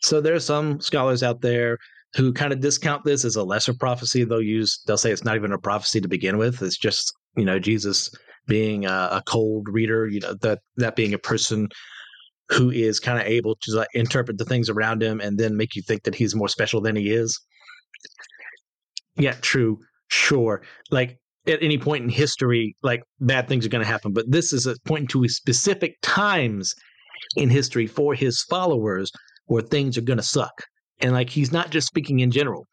So 0.02 0.20
there 0.20 0.34
are 0.34 0.40
some 0.40 0.80
scholars 0.80 1.22
out 1.22 1.40
there 1.40 1.78
who 2.14 2.32
kind 2.32 2.52
of 2.52 2.60
discount 2.60 3.04
this 3.04 3.24
as 3.24 3.36
a 3.36 3.44
lesser 3.44 3.74
prophecy. 3.74 4.24
They'll 4.24 4.42
use 4.42 4.80
they'll 4.86 4.98
say 4.98 5.12
it's 5.12 5.24
not 5.24 5.36
even 5.36 5.52
a 5.52 5.58
prophecy 5.58 6.00
to 6.00 6.08
begin 6.08 6.38
with. 6.38 6.62
It's 6.62 6.78
just 6.78 7.12
you 7.36 7.44
know 7.44 7.58
Jesus 7.58 8.10
being 8.46 8.86
a, 8.86 9.08
a 9.12 9.22
cold 9.26 9.68
reader. 9.70 10.08
You 10.08 10.20
know 10.20 10.34
that 10.42 10.60
that 10.76 10.96
being 10.96 11.14
a 11.14 11.18
person 11.18 11.68
who 12.50 12.70
is 12.70 12.98
kind 12.98 13.20
of 13.20 13.26
able 13.26 13.56
to 13.62 13.76
like, 13.76 13.88
interpret 13.94 14.38
the 14.38 14.44
things 14.44 14.68
around 14.68 15.02
him 15.02 15.20
and 15.20 15.38
then 15.38 15.56
make 15.56 15.76
you 15.76 15.82
think 15.82 16.02
that 16.02 16.16
he's 16.16 16.34
more 16.34 16.48
special 16.48 16.80
than 16.80 16.96
he 16.96 17.10
is. 17.10 17.38
Yeah, 19.16 19.34
true, 19.40 19.78
sure. 20.08 20.62
Like 20.90 21.18
at 21.46 21.62
any 21.62 21.78
point 21.78 22.02
in 22.04 22.10
history, 22.10 22.76
like 22.82 23.02
bad 23.20 23.46
things 23.46 23.64
are 23.64 23.68
going 23.68 23.84
to 23.84 23.90
happen, 23.90 24.12
but 24.12 24.28
this 24.28 24.52
is 24.52 24.66
a 24.66 24.74
pointing 24.84 25.06
to 25.08 25.28
specific 25.28 25.94
times 26.02 26.74
in 27.36 27.50
history 27.50 27.86
for 27.86 28.14
his 28.14 28.42
followers 28.42 29.12
where 29.46 29.62
things 29.62 29.96
are 29.96 30.02
going 30.02 30.16
to 30.16 30.22
suck. 30.22 30.64
And 31.00 31.12
like 31.12 31.30
he's 31.30 31.52
not 31.52 31.70
just 31.70 31.86
speaking 31.86 32.20
in 32.20 32.30
general. 32.30 32.66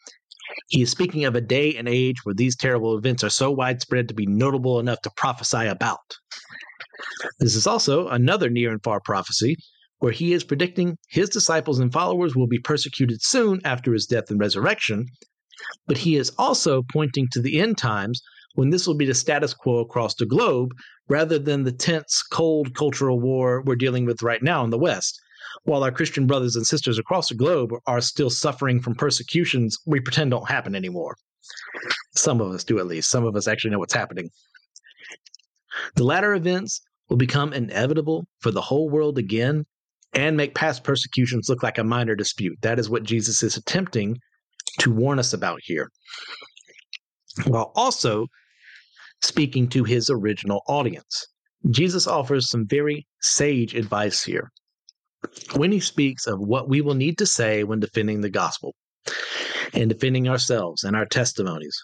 He 0.69 0.81
is 0.81 0.91
speaking 0.91 1.25
of 1.25 1.35
a 1.35 1.41
day 1.41 1.75
and 1.75 1.87
age 1.87 2.17
where 2.23 2.35
these 2.35 2.55
terrible 2.55 2.97
events 2.97 3.23
are 3.23 3.29
so 3.29 3.51
widespread 3.51 4.07
to 4.07 4.13
be 4.13 4.25
notable 4.25 4.79
enough 4.79 5.01
to 5.01 5.11
prophesy 5.15 5.67
about. 5.67 6.17
This 7.39 7.55
is 7.55 7.67
also 7.67 8.07
another 8.07 8.49
near 8.49 8.71
and 8.71 8.81
far 8.83 8.99
prophecy 8.99 9.57
where 9.99 10.11
he 10.11 10.33
is 10.33 10.43
predicting 10.43 10.97
his 11.09 11.29
disciples 11.29 11.79
and 11.79 11.91
followers 11.91 12.35
will 12.35 12.47
be 12.47 12.59
persecuted 12.59 13.21
soon 13.21 13.59
after 13.63 13.93
his 13.93 14.05
death 14.05 14.29
and 14.29 14.39
resurrection, 14.39 15.05
but 15.87 15.97
he 15.97 16.15
is 16.15 16.31
also 16.37 16.83
pointing 16.91 17.27
to 17.31 17.41
the 17.41 17.59
end 17.59 17.77
times 17.77 18.21
when 18.53 18.69
this 18.69 18.87
will 18.87 18.95
be 18.95 19.05
the 19.05 19.13
status 19.13 19.53
quo 19.53 19.79
across 19.79 20.15
the 20.15 20.25
globe 20.25 20.71
rather 21.07 21.39
than 21.39 21.63
the 21.63 21.71
tense, 21.71 22.23
cold 22.31 22.75
cultural 22.75 23.19
war 23.19 23.61
we're 23.65 23.75
dealing 23.75 24.05
with 24.05 24.21
right 24.21 24.43
now 24.43 24.63
in 24.63 24.69
the 24.69 24.77
West. 24.77 25.19
While 25.63 25.83
our 25.83 25.91
Christian 25.91 26.27
brothers 26.27 26.55
and 26.55 26.65
sisters 26.65 26.97
across 26.97 27.29
the 27.29 27.35
globe 27.35 27.71
are 27.85 28.01
still 28.01 28.29
suffering 28.29 28.81
from 28.81 28.95
persecutions 28.95 29.77
we 29.85 29.99
pretend 29.99 30.31
don't 30.31 30.49
happen 30.49 30.75
anymore. 30.75 31.15
Some 32.15 32.41
of 32.41 32.51
us 32.51 32.63
do, 32.63 32.79
at 32.79 32.87
least. 32.87 33.09
Some 33.09 33.25
of 33.25 33.35
us 33.35 33.47
actually 33.47 33.71
know 33.71 33.79
what's 33.79 33.93
happening. 33.93 34.29
The 35.95 36.03
latter 36.03 36.33
events 36.33 36.81
will 37.09 37.17
become 37.17 37.53
inevitable 37.53 38.25
for 38.39 38.51
the 38.51 38.61
whole 38.61 38.89
world 38.89 39.17
again 39.17 39.65
and 40.13 40.35
make 40.35 40.55
past 40.55 40.83
persecutions 40.83 41.49
look 41.49 41.63
like 41.63 41.77
a 41.77 41.83
minor 41.83 42.15
dispute. 42.15 42.57
That 42.61 42.79
is 42.79 42.89
what 42.89 43.03
Jesus 43.03 43.43
is 43.43 43.57
attempting 43.57 44.17
to 44.79 44.91
warn 44.91 45.19
us 45.19 45.33
about 45.33 45.59
here, 45.63 45.89
while 47.45 47.71
also 47.75 48.27
speaking 49.21 49.67
to 49.69 49.83
his 49.83 50.09
original 50.09 50.61
audience. 50.67 51.27
Jesus 51.69 52.07
offers 52.07 52.49
some 52.49 52.65
very 52.67 53.07
sage 53.21 53.73
advice 53.75 54.23
here 54.23 54.51
when 55.55 55.71
he 55.71 55.79
speaks 55.79 56.27
of 56.27 56.39
what 56.39 56.69
we 56.69 56.81
will 56.81 56.93
need 56.93 57.17
to 57.17 57.25
say 57.25 57.63
when 57.63 57.79
defending 57.79 58.21
the 58.21 58.29
gospel 58.29 58.75
and 59.73 59.89
defending 59.89 60.27
ourselves 60.27 60.83
and 60.83 60.95
our 60.95 61.05
testimonies. 61.05 61.75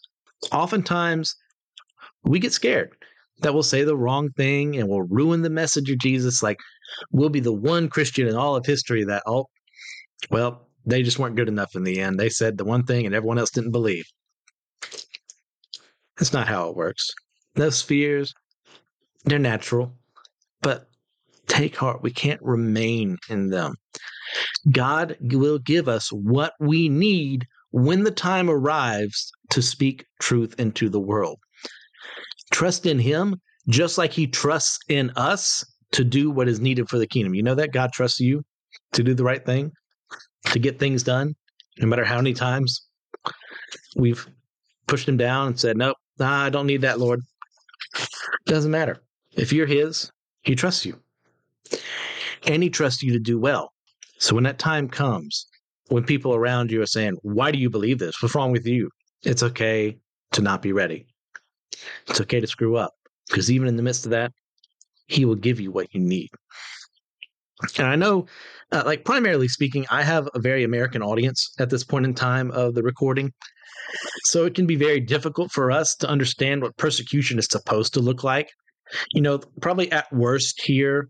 Oftentimes, 0.52 1.36
we 2.24 2.40
get 2.40 2.54
scared 2.54 2.92
that 3.42 3.54
we'll 3.54 3.64
say 3.64 3.84
the 3.84 3.98
wrong 3.98 4.30
thing 4.38 4.78
and 4.78 4.88
we'll 4.88 5.02
ruin 5.02 5.42
the 5.42 5.50
message 5.50 5.90
of 5.90 5.98
Jesus. 6.00 6.44
Like, 6.44 6.58
we'll 7.12 7.30
be 7.30 7.40
the 7.40 7.54
one 7.54 7.90
Christian 7.90 8.28
in 8.28 8.36
all 8.36 8.56
of 8.56 8.66
history 8.66 9.04
that, 9.06 9.24
oh, 9.26 9.46
well, 10.30 10.68
they 10.86 11.04
just 11.04 11.20
weren't 11.20 11.36
good 11.36 11.48
enough 11.48 11.76
in 11.76 11.84
the 11.84 12.00
end. 12.00 12.20
They 12.20 12.30
said 12.30 12.58
the 12.58 12.66
one 12.66 12.84
thing 12.84 13.06
and 13.06 13.16
everyone 13.16 13.40
else 13.40 13.52
didn't 13.52 13.72
believe. 13.72 14.06
That's 16.18 16.34
not 16.34 16.48
how 16.48 16.70
it 16.70 16.76
works. 16.76 17.10
Those 17.56 17.82
fears, 17.82 18.34
they're 19.26 19.40
natural, 19.40 19.94
but 20.62 20.88
take 21.48 21.76
heart. 21.76 22.02
We 22.02 22.12
can't 22.12 22.42
remain 22.42 23.18
in 23.30 23.50
them. 23.50 23.76
God 24.72 25.18
will 25.20 25.60
give 25.60 25.88
us 25.88 26.12
what 26.12 26.54
we 26.60 26.90
need 26.90 27.46
when 27.72 28.04
the 28.04 28.12
time 28.12 28.50
arrives 28.50 29.32
to 29.50 29.62
speak 29.62 30.06
truth 30.20 30.56
into 30.60 30.90
the 30.90 31.00
world. 31.00 31.38
Trust 32.52 32.86
in 32.86 33.00
Him 33.00 33.40
just 33.68 33.98
like 33.98 34.12
He 34.12 34.28
trusts 34.28 34.80
in 34.90 35.12
us 35.16 35.66
to 35.92 36.04
do 36.04 36.32
what 36.32 36.48
is 36.48 36.60
needed 36.60 36.90
for 36.90 36.98
the 36.98 37.08
kingdom. 37.08 37.34
You 37.34 37.44
know 37.44 37.56
that 37.56 37.72
God 37.72 37.92
trusts 37.92 38.20
you 38.20 38.44
to 38.94 39.04
do 39.04 39.14
the 39.14 39.24
right 39.24 39.46
thing, 39.46 39.72
to 40.48 40.60
get 40.60 40.80
things 40.80 41.04
done, 41.04 41.36
no 41.80 41.88
matter 41.88 42.04
how 42.04 42.18
many 42.18 42.34
times 42.34 42.88
we've 43.96 44.28
pushed 44.88 45.08
Him 45.08 45.18
down 45.18 45.48
and 45.48 45.60
said, 45.60 45.78
Nope, 45.78 45.98
nah, 46.20 46.46
I 46.46 46.50
don't 46.50 46.68
need 46.68 46.82
that, 46.82 47.00
Lord. 47.00 47.22
Doesn't 48.46 48.72
matter. 48.72 49.02
If 49.36 49.54
you're 49.54 49.68
His, 49.68 50.12
He 50.44 50.56
trusts 50.56 50.86
you. 50.86 51.03
And 52.46 52.64
He 52.64 52.70
trusts 52.70 53.04
you 53.04 53.14
to 53.14 53.20
do 53.20 53.40
well. 53.40 53.72
So 54.20 54.36
when 54.36 54.44
that 54.46 54.60
time 54.60 54.90
comes, 54.90 55.48
when 55.90 56.04
people 56.04 56.34
around 56.34 56.72
you 56.72 56.82
are 56.82 56.88
saying, 56.88 57.18
Why 57.24 57.52
do 57.52 57.58
you 57.58 57.70
believe 57.70 58.00
this? 58.00 58.22
What's 58.22 58.36
wrong 58.36 58.52
with 58.52 58.66
you? 58.66 58.90
It's 59.24 59.44
okay 59.44 59.98
to 60.34 60.42
not 60.42 60.62
be 60.62 60.74
ready. 60.74 61.06
It's 62.08 62.22
okay 62.22 62.40
to 62.40 62.48
screw 62.48 62.76
up 62.76 62.94
because 63.30 63.52
even 63.52 63.68
in 63.68 63.76
the 63.76 63.84
midst 63.84 64.06
of 64.06 64.12
that, 64.12 64.32
He 65.08 65.26
will 65.26 65.36
give 65.36 65.60
you 65.60 65.72
what 65.72 65.94
you 65.94 66.00
need. 66.00 66.30
And 67.78 67.88
I 67.88 67.96
know, 67.96 68.26
uh, 68.72 68.84
like, 68.86 69.06
primarily 69.06 69.48
speaking, 69.48 69.86
I 69.90 70.04
have 70.04 70.28
a 70.34 70.40
very 70.40 70.64
American 70.64 71.02
audience 71.02 71.54
at 71.60 71.70
this 71.70 71.84
point 71.84 72.06
in 72.06 72.14
time 72.14 72.52
of 72.52 72.76
the 72.76 72.84
recording. 72.84 73.32
So 74.26 74.46
it 74.46 74.56
can 74.56 74.66
be 74.66 74.76
very 74.76 75.00
difficult 75.00 75.52
for 75.52 75.72
us 75.72 75.96
to 75.98 76.10
understand 76.10 76.62
what 76.62 76.76
persecution 76.78 77.40
is 77.40 77.48
supposed 77.50 77.94
to 77.94 78.00
look 78.00 78.24
like. 78.24 78.50
You 79.14 79.22
know, 79.22 79.40
probably 79.62 79.92
at 79.92 80.12
worst 80.12 80.62
here, 80.62 81.10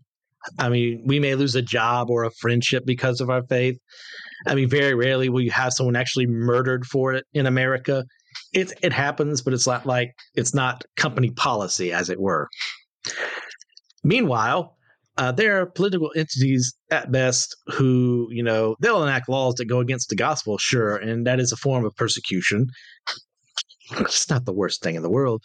I 0.58 0.68
mean, 0.68 1.02
we 1.04 1.18
may 1.20 1.34
lose 1.34 1.54
a 1.54 1.62
job 1.62 2.10
or 2.10 2.24
a 2.24 2.30
friendship 2.30 2.84
because 2.86 3.20
of 3.20 3.30
our 3.30 3.42
faith. 3.44 3.76
I 4.46 4.54
mean, 4.54 4.68
very 4.68 4.94
rarely 4.94 5.28
will 5.28 5.40
you 5.40 5.50
have 5.50 5.72
someone 5.72 5.96
actually 5.96 6.26
murdered 6.26 6.86
for 6.86 7.14
it 7.14 7.24
in 7.32 7.46
America. 7.46 8.04
It 8.52 8.72
it 8.82 8.92
happens, 8.92 9.42
but 9.42 9.52
it's 9.52 9.66
not 9.66 9.86
like 9.86 10.12
it's 10.34 10.54
not 10.54 10.84
company 10.96 11.30
policy, 11.30 11.92
as 11.92 12.10
it 12.10 12.20
were. 12.20 12.48
Meanwhile, 14.02 14.76
uh, 15.16 15.32
there 15.32 15.60
are 15.60 15.66
political 15.66 16.10
entities 16.16 16.74
at 16.90 17.12
best 17.12 17.56
who, 17.68 18.28
you 18.30 18.42
know, 18.42 18.76
they'll 18.80 19.02
enact 19.02 19.28
laws 19.28 19.54
that 19.54 19.66
go 19.66 19.80
against 19.80 20.08
the 20.08 20.16
gospel, 20.16 20.58
sure, 20.58 20.96
and 20.96 21.26
that 21.26 21.40
is 21.40 21.52
a 21.52 21.56
form 21.56 21.84
of 21.84 21.94
persecution. 21.96 22.66
It's 23.98 24.28
not 24.28 24.44
the 24.44 24.52
worst 24.52 24.82
thing 24.82 24.96
in 24.96 25.02
the 25.02 25.10
world. 25.10 25.42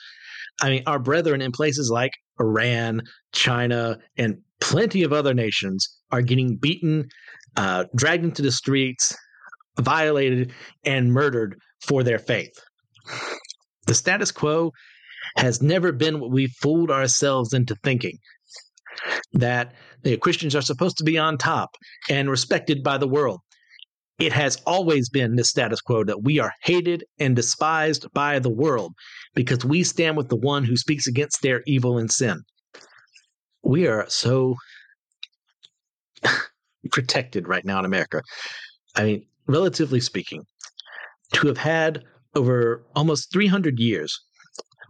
I 0.61 0.69
mean, 0.69 0.83
our 0.87 0.99
brethren 0.99 1.41
in 1.41 1.51
places 1.51 1.89
like 1.89 2.11
Iran, 2.39 3.03
China, 3.31 3.99
and 4.17 4.39
plenty 4.59 5.03
of 5.03 5.13
other 5.13 5.33
nations 5.33 5.87
are 6.11 6.21
getting 6.21 6.55
beaten, 6.57 7.07
uh, 7.55 7.85
dragged 7.95 8.23
into 8.23 8.41
the 8.41 8.51
streets, 8.51 9.15
violated, 9.79 10.51
and 10.85 11.11
murdered 11.11 11.55
for 11.81 12.03
their 12.03 12.19
faith. 12.19 12.53
The 13.87 13.95
status 13.95 14.31
quo 14.31 14.71
has 15.37 15.61
never 15.61 15.91
been 15.91 16.19
what 16.19 16.31
we 16.31 16.47
fooled 16.61 16.91
ourselves 16.91 17.53
into 17.53 17.75
thinking 17.83 18.17
that 19.33 19.73
know, 20.03 20.17
Christians 20.17 20.55
are 20.55 20.61
supposed 20.61 20.97
to 20.97 21.03
be 21.03 21.17
on 21.17 21.37
top 21.37 21.75
and 22.09 22.29
respected 22.29 22.83
by 22.83 22.97
the 22.97 23.07
world. 23.07 23.39
It 24.19 24.33
has 24.33 24.57
always 24.65 25.09
been 25.09 25.35
the 25.35 25.45
status 25.45 25.79
quo 25.79 26.03
that 26.03 26.23
we 26.23 26.39
are 26.39 26.51
hated 26.63 27.05
and 27.19 27.35
despised 27.35 28.05
by 28.13 28.39
the 28.39 28.49
world 28.49 28.93
because 29.33 29.63
we 29.63 29.83
stand 29.83 30.17
with 30.17 30.27
the 30.27 30.35
one 30.35 30.65
who 30.65 30.75
speaks 30.75 31.07
against 31.07 31.41
their 31.41 31.61
evil 31.65 31.97
and 31.97 32.11
sin. 32.11 32.41
We 33.63 33.87
are 33.87 34.05
so 34.09 34.55
protected 36.91 37.47
right 37.47 37.65
now 37.65 37.79
in 37.79 37.85
America. 37.85 38.21
I 38.95 39.03
mean, 39.03 39.25
relatively 39.47 39.99
speaking, 39.99 40.43
to 41.33 41.47
have 41.47 41.57
had 41.57 42.03
over 42.35 42.83
almost 42.95 43.31
300 43.31 43.79
years 43.79 44.19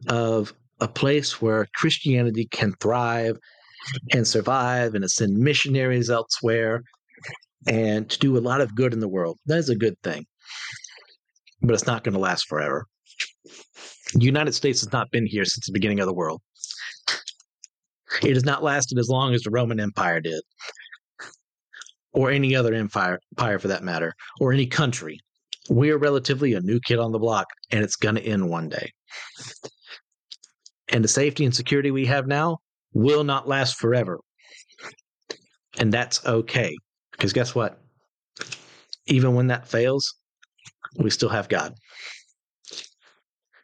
of 0.07 0.53
a 0.79 0.87
place 0.87 1.41
where 1.41 1.67
Christianity 1.75 2.47
can 2.51 2.73
thrive 2.79 3.37
and 4.13 4.27
survive 4.27 4.93
and 4.93 5.09
send 5.09 5.37
missionaries 5.37 6.09
elsewhere 6.09 6.83
and 7.67 8.09
to 8.09 8.19
do 8.19 8.37
a 8.37 8.39
lot 8.39 8.61
of 8.61 8.75
good 8.75 8.93
in 8.93 8.99
the 8.99 9.07
world. 9.07 9.37
That 9.45 9.57
is 9.57 9.69
a 9.69 9.75
good 9.75 9.95
thing. 10.03 10.25
But 11.61 11.73
it's 11.73 11.87
not 11.87 12.03
going 12.03 12.13
to 12.13 12.19
last 12.19 12.47
forever. 12.47 12.85
The 14.13 14.25
United 14.25 14.53
States 14.53 14.81
has 14.81 14.91
not 14.91 15.11
been 15.11 15.25
here 15.25 15.45
since 15.45 15.65
the 15.65 15.73
beginning 15.73 15.99
of 15.99 16.07
the 16.07 16.13
world. 16.13 16.41
It 18.23 18.33
has 18.33 18.43
not 18.43 18.63
lasted 18.63 18.97
as 18.97 19.09
long 19.09 19.33
as 19.33 19.41
the 19.41 19.51
Roman 19.51 19.79
Empire 19.79 20.19
did, 20.19 20.41
or 22.11 22.31
any 22.31 22.55
other 22.55 22.73
empire, 22.73 23.19
empire 23.37 23.59
for 23.59 23.67
that 23.67 23.83
matter, 23.83 24.13
or 24.39 24.51
any 24.51 24.65
country. 24.65 25.19
We 25.69 25.91
are 25.91 25.97
relatively 25.97 26.53
a 26.53 26.61
new 26.61 26.79
kid 26.79 26.99
on 26.99 27.11
the 27.11 27.19
block, 27.19 27.45
and 27.71 27.83
it's 27.83 27.95
going 27.95 28.15
to 28.15 28.23
end 28.23 28.49
one 28.49 28.69
day. 28.69 28.91
And 30.87 31.03
the 31.03 31.09
safety 31.09 31.45
and 31.45 31.55
security 31.55 31.91
we 31.91 32.07
have 32.07 32.25
now 32.25 32.57
will 32.93 33.23
not 33.23 33.47
last 33.47 33.77
forever. 33.77 34.19
And 35.77 35.93
that's 35.93 36.25
okay. 36.25 36.75
Because 37.11 37.33
guess 37.33 37.53
what? 37.53 37.79
Even 39.05 39.35
when 39.35 39.47
that 39.47 39.67
fails, 39.67 40.15
we 40.97 41.11
still 41.11 41.29
have 41.29 41.49
God. 41.49 41.75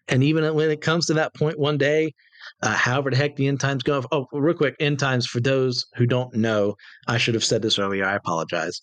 And 0.08 0.24
even 0.24 0.54
when 0.54 0.70
it 0.70 0.82
comes 0.82 1.08
to 1.08 1.16
that 1.16 1.34
point 1.34 1.58
one 1.58 1.80
day, 1.80 2.14
uh, 2.62 2.76
however 2.76 3.10
the 3.10 3.18
heck 3.18 3.36
the 3.36 3.48
end 3.48 3.60
times 3.60 3.84
go. 3.84 4.04
Oh, 4.12 4.28
real 4.32 4.56
quick, 4.56 4.76
end 4.80 5.00
times 5.00 5.26
for 5.26 5.40
those 5.40 5.86
who 5.96 6.06
don't 6.06 6.34
know. 6.36 6.76
I 7.08 7.18
should 7.18 7.34
have 7.34 7.44
said 7.44 7.62
this 7.62 7.80
earlier. 7.80 8.06
I 8.06 8.16
apologize. 8.16 8.82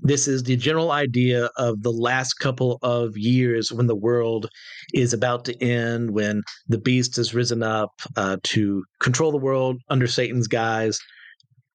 This 0.00 0.28
is 0.28 0.44
the 0.44 0.56
general 0.56 0.92
idea 0.92 1.50
of 1.56 1.82
the 1.82 1.90
last 1.90 2.34
couple 2.34 2.78
of 2.82 3.16
years 3.16 3.72
when 3.72 3.88
the 3.88 3.96
world 3.96 4.48
is 4.94 5.12
about 5.12 5.44
to 5.46 5.62
end, 5.62 6.12
when 6.12 6.42
the 6.68 6.78
beast 6.78 7.16
has 7.16 7.34
risen 7.34 7.64
up 7.64 7.90
uh, 8.16 8.36
to 8.44 8.84
control 9.00 9.32
the 9.32 9.38
world 9.38 9.80
under 9.88 10.06
Satan's 10.06 10.46
guise 10.46 11.00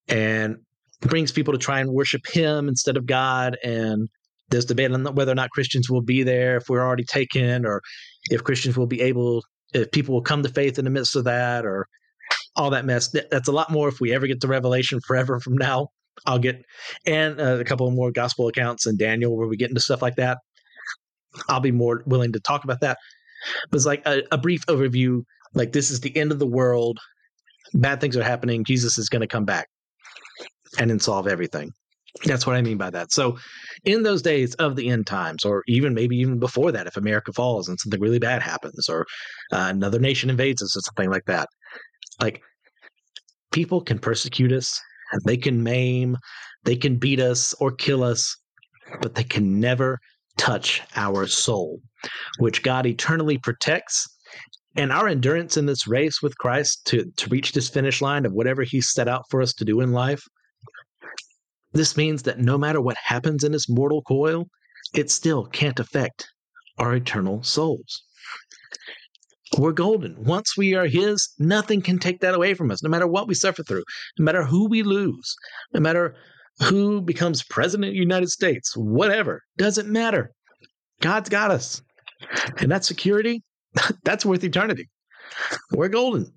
and 0.07 0.55
brings 1.01 1.33
people 1.33 1.51
to 1.51 1.59
try 1.59 1.81
and 1.81 1.91
worship 1.91 2.21
him 2.31 2.69
instead 2.69 2.95
of 2.95 3.05
God. 3.05 3.57
And 3.61 4.07
there's 4.49 4.65
debate 4.65 4.91
on 4.91 5.03
whether 5.15 5.31
or 5.31 5.35
not 5.35 5.49
Christians 5.49 5.89
will 5.89 6.01
be 6.01 6.23
there 6.23 6.57
if 6.57 6.69
we're 6.69 6.85
already 6.85 7.03
taken, 7.03 7.65
or 7.65 7.81
if 8.29 8.43
Christians 8.43 8.77
will 8.77 8.87
be 8.87 9.01
able, 9.01 9.43
if 9.73 9.91
people 9.91 10.13
will 10.13 10.21
come 10.21 10.43
to 10.43 10.49
faith 10.49 10.77
in 10.79 10.85
the 10.85 10.91
midst 10.91 11.15
of 11.15 11.23
that, 11.25 11.65
or 11.65 11.87
all 12.55 12.69
that 12.71 12.85
mess. 12.85 13.13
That's 13.31 13.47
a 13.47 13.51
lot 13.51 13.71
more 13.71 13.87
if 13.87 13.99
we 13.99 14.13
ever 14.13 14.27
get 14.27 14.41
to 14.41 14.47
Revelation 14.47 14.99
forever 15.05 15.39
from 15.39 15.57
now. 15.57 15.89
I'll 16.25 16.39
get 16.39 16.63
and 17.05 17.39
uh, 17.41 17.57
a 17.59 17.63
couple 17.63 17.89
more 17.91 18.11
gospel 18.11 18.47
accounts 18.47 18.85
and 18.85 18.97
Daniel 18.97 19.35
where 19.35 19.47
we 19.47 19.57
get 19.57 19.69
into 19.69 19.81
stuff 19.81 20.01
like 20.01 20.15
that. 20.17 20.37
I'll 21.49 21.59
be 21.59 21.71
more 21.71 22.03
willing 22.05 22.33
to 22.33 22.39
talk 22.39 22.63
about 22.63 22.81
that. 22.81 22.97
But 23.69 23.77
it's 23.77 23.85
like 23.85 24.05
a, 24.05 24.21
a 24.31 24.37
brief 24.37 24.65
overview. 24.67 25.23
Like 25.55 25.71
this 25.71 25.89
is 25.89 26.01
the 26.01 26.15
end 26.15 26.31
of 26.31 26.39
the 26.39 26.47
world. 26.47 26.99
Bad 27.73 27.99
things 27.99 28.15
are 28.15 28.23
happening. 28.23 28.63
Jesus 28.63 28.97
is 28.97 29.09
going 29.09 29.21
to 29.21 29.27
come 29.27 29.45
back 29.45 29.67
and 30.77 30.89
then 30.89 30.99
solve 30.99 31.27
everything. 31.27 31.71
That's 32.25 32.45
what 32.45 32.55
I 32.55 32.61
mean 32.61 32.77
by 32.77 32.89
that. 32.91 33.11
So, 33.11 33.37
in 33.85 34.03
those 34.03 34.21
days 34.21 34.53
of 34.55 34.75
the 34.75 34.89
end 34.89 35.07
times, 35.07 35.43
or 35.43 35.63
even 35.67 35.93
maybe 35.93 36.15
even 36.17 36.39
before 36.39 36.71
that, 36.71 36.87
if 36.87 36.95
America 36.95 37.33
falls 37.33 37.67
and 37.67 37.79
something 37.79 37.99
really 37.99 38.19
bad 38.19 38.41
happens, 38.41 38.87
or 38.87 39.01
uh, 39.51 39.67
another 39.69 39.99
nation 39.99 40.29
invades 40.29 40.61
us, 40.61 40.77
or 40.77 40.81
something 40.81 41.09
like 41.09 41.25
that, 41.25 41.49
like 42.21 42.41
people 43.51 43.81
can 43.81 43.97
persecute 43.97 44.51
us 44.51 44.79
they 45.25 45.37
can 45.37 45.63
maim, 45.63 46.17
they 46.63 46.75
can 46.75 46.97
beat 46.97 47.19
us 47.19 47.53
or 47.59 47.71
kill 47.71 48.03
us, 48.03 48.35
but 49.01 49.15
they 49.15 49.23
can 49.23 49.59
never 49.59 49.99
touch 50.37 50.81
our 50.95 51.27
soul, 51.27 51.79
which 52.39 52.63
God 52.63 52.85
eternally 52.85 53.37
protects. 53.37 54.07
And 54.75 54.91
our 54.91 55.07
endurance 55.07 55.55
in 55.55 55.67
this 55.67 55.87
race 55.87 56.21
with 56.23 56.37
Christ 56.39 56.81
to, 56.87 57.05
to 57.17 57.29
reach 57.29 57.51
this 57.51 57.69
finish 57.69 58.01
line 58.01 58.25
of 58.25 58.33
whatever 58.33 58.63
He 58.63 58.81
set 58.81 59.07
out 59.07 59.23
for 59.29 59.41
us 59.41 59.53
to 59.53 59.65
do 59.65 59.81
in 59.81 59.91
life, 59.91 60.23
this 61.73 61.97
means 61.97 62.23
that 62.23 62.39
no 62.39 62.57
matter 62.57 62.81
what 62.81 62.97
happens 62.97 63.43
in 63.43 63.51
this 63.51 63.69
mortal 63.69 64.01
coil, 64.03 64.47
it 64.93 65.09
still 65.09 65.45
can't 65.47 65.79
affect 65.79 66.27
our 66.77 66.95
eternal 66.95 67.43
souls. 67.43 68.03
We're 69.57 69.71
golden. 69.71 70.23
Once 70.23 70.57
we 70.57 70.73
are 70.73 70.87
His, 70.87 71.29
nothing 71.37 71.81
can 71.81 71.99
take 71.99 72.21
that 72.21 72.33
away 72.33 72.53
from 72.53 72.71
us, 72.71 72.81
no 72.81 72.89
matter 72.89 73.07
what 73.07 73.27
we 73.27 73.35
suffer 73.35 73.63
through, 73.63 73.83
no 74.17 74.25
matter 74.25 74.43
who 74.43 74.67
we 74.67 74.81
lose, 74.81 75.35
no 75.73 75.79
matter 75.79 76.15
who 76.59 77.01
becomes 77.01 77.43
president 77.43 77.89
of 77.89 77.93
the 77.93 77.99
United 77.99 78.29
States, 78.29 78.75
whatever. 78.75 79.41
Doesn't 79.57 79.89
matter. 79.89 80.31
God's 81.01 81.29
got 81.29 81.51
us. 81.51 81.81
And 82.57 82.71
that 82.71 82.85
security, 82.85 83.43
that's 84.03 84.25
worth 84.25 84.43
eternity. 84.43 84.89
We're 85.71 85.89
golden. 85.89 86.31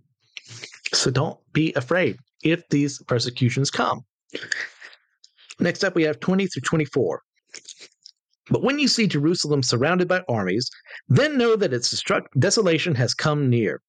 So 0.93 1.11
don't 1.11 1.39
be 1.53 1.73
afraid 1.75 2.17
if 2.43 2.69
these 2.69 3.03
persecutions 3.05 3.71
come. 3.71 4.03
Next 5.59 5.85
up, 5.85 5.95
we 5.95 6.03
have 6.05 6.21
20 6.21 6.47
through 6.47 6.63
24. 6.63 7.23
But 8.51 8.63
when 8.63 8.79
you 8.79 8.87
see 8.89 9.07
Jerusalem 9.07 9.63
surrounded 9.63 10.07
by 10.07 10.23
armies, 10.29 10.71
then 11.09 11.37
know 11.37 11.57
that 11.57 11.73
its 11.73 12.03
desolation 12.39 12.95
has 12.95 13.15
come 13.15 13.51
near. 13.51 13.81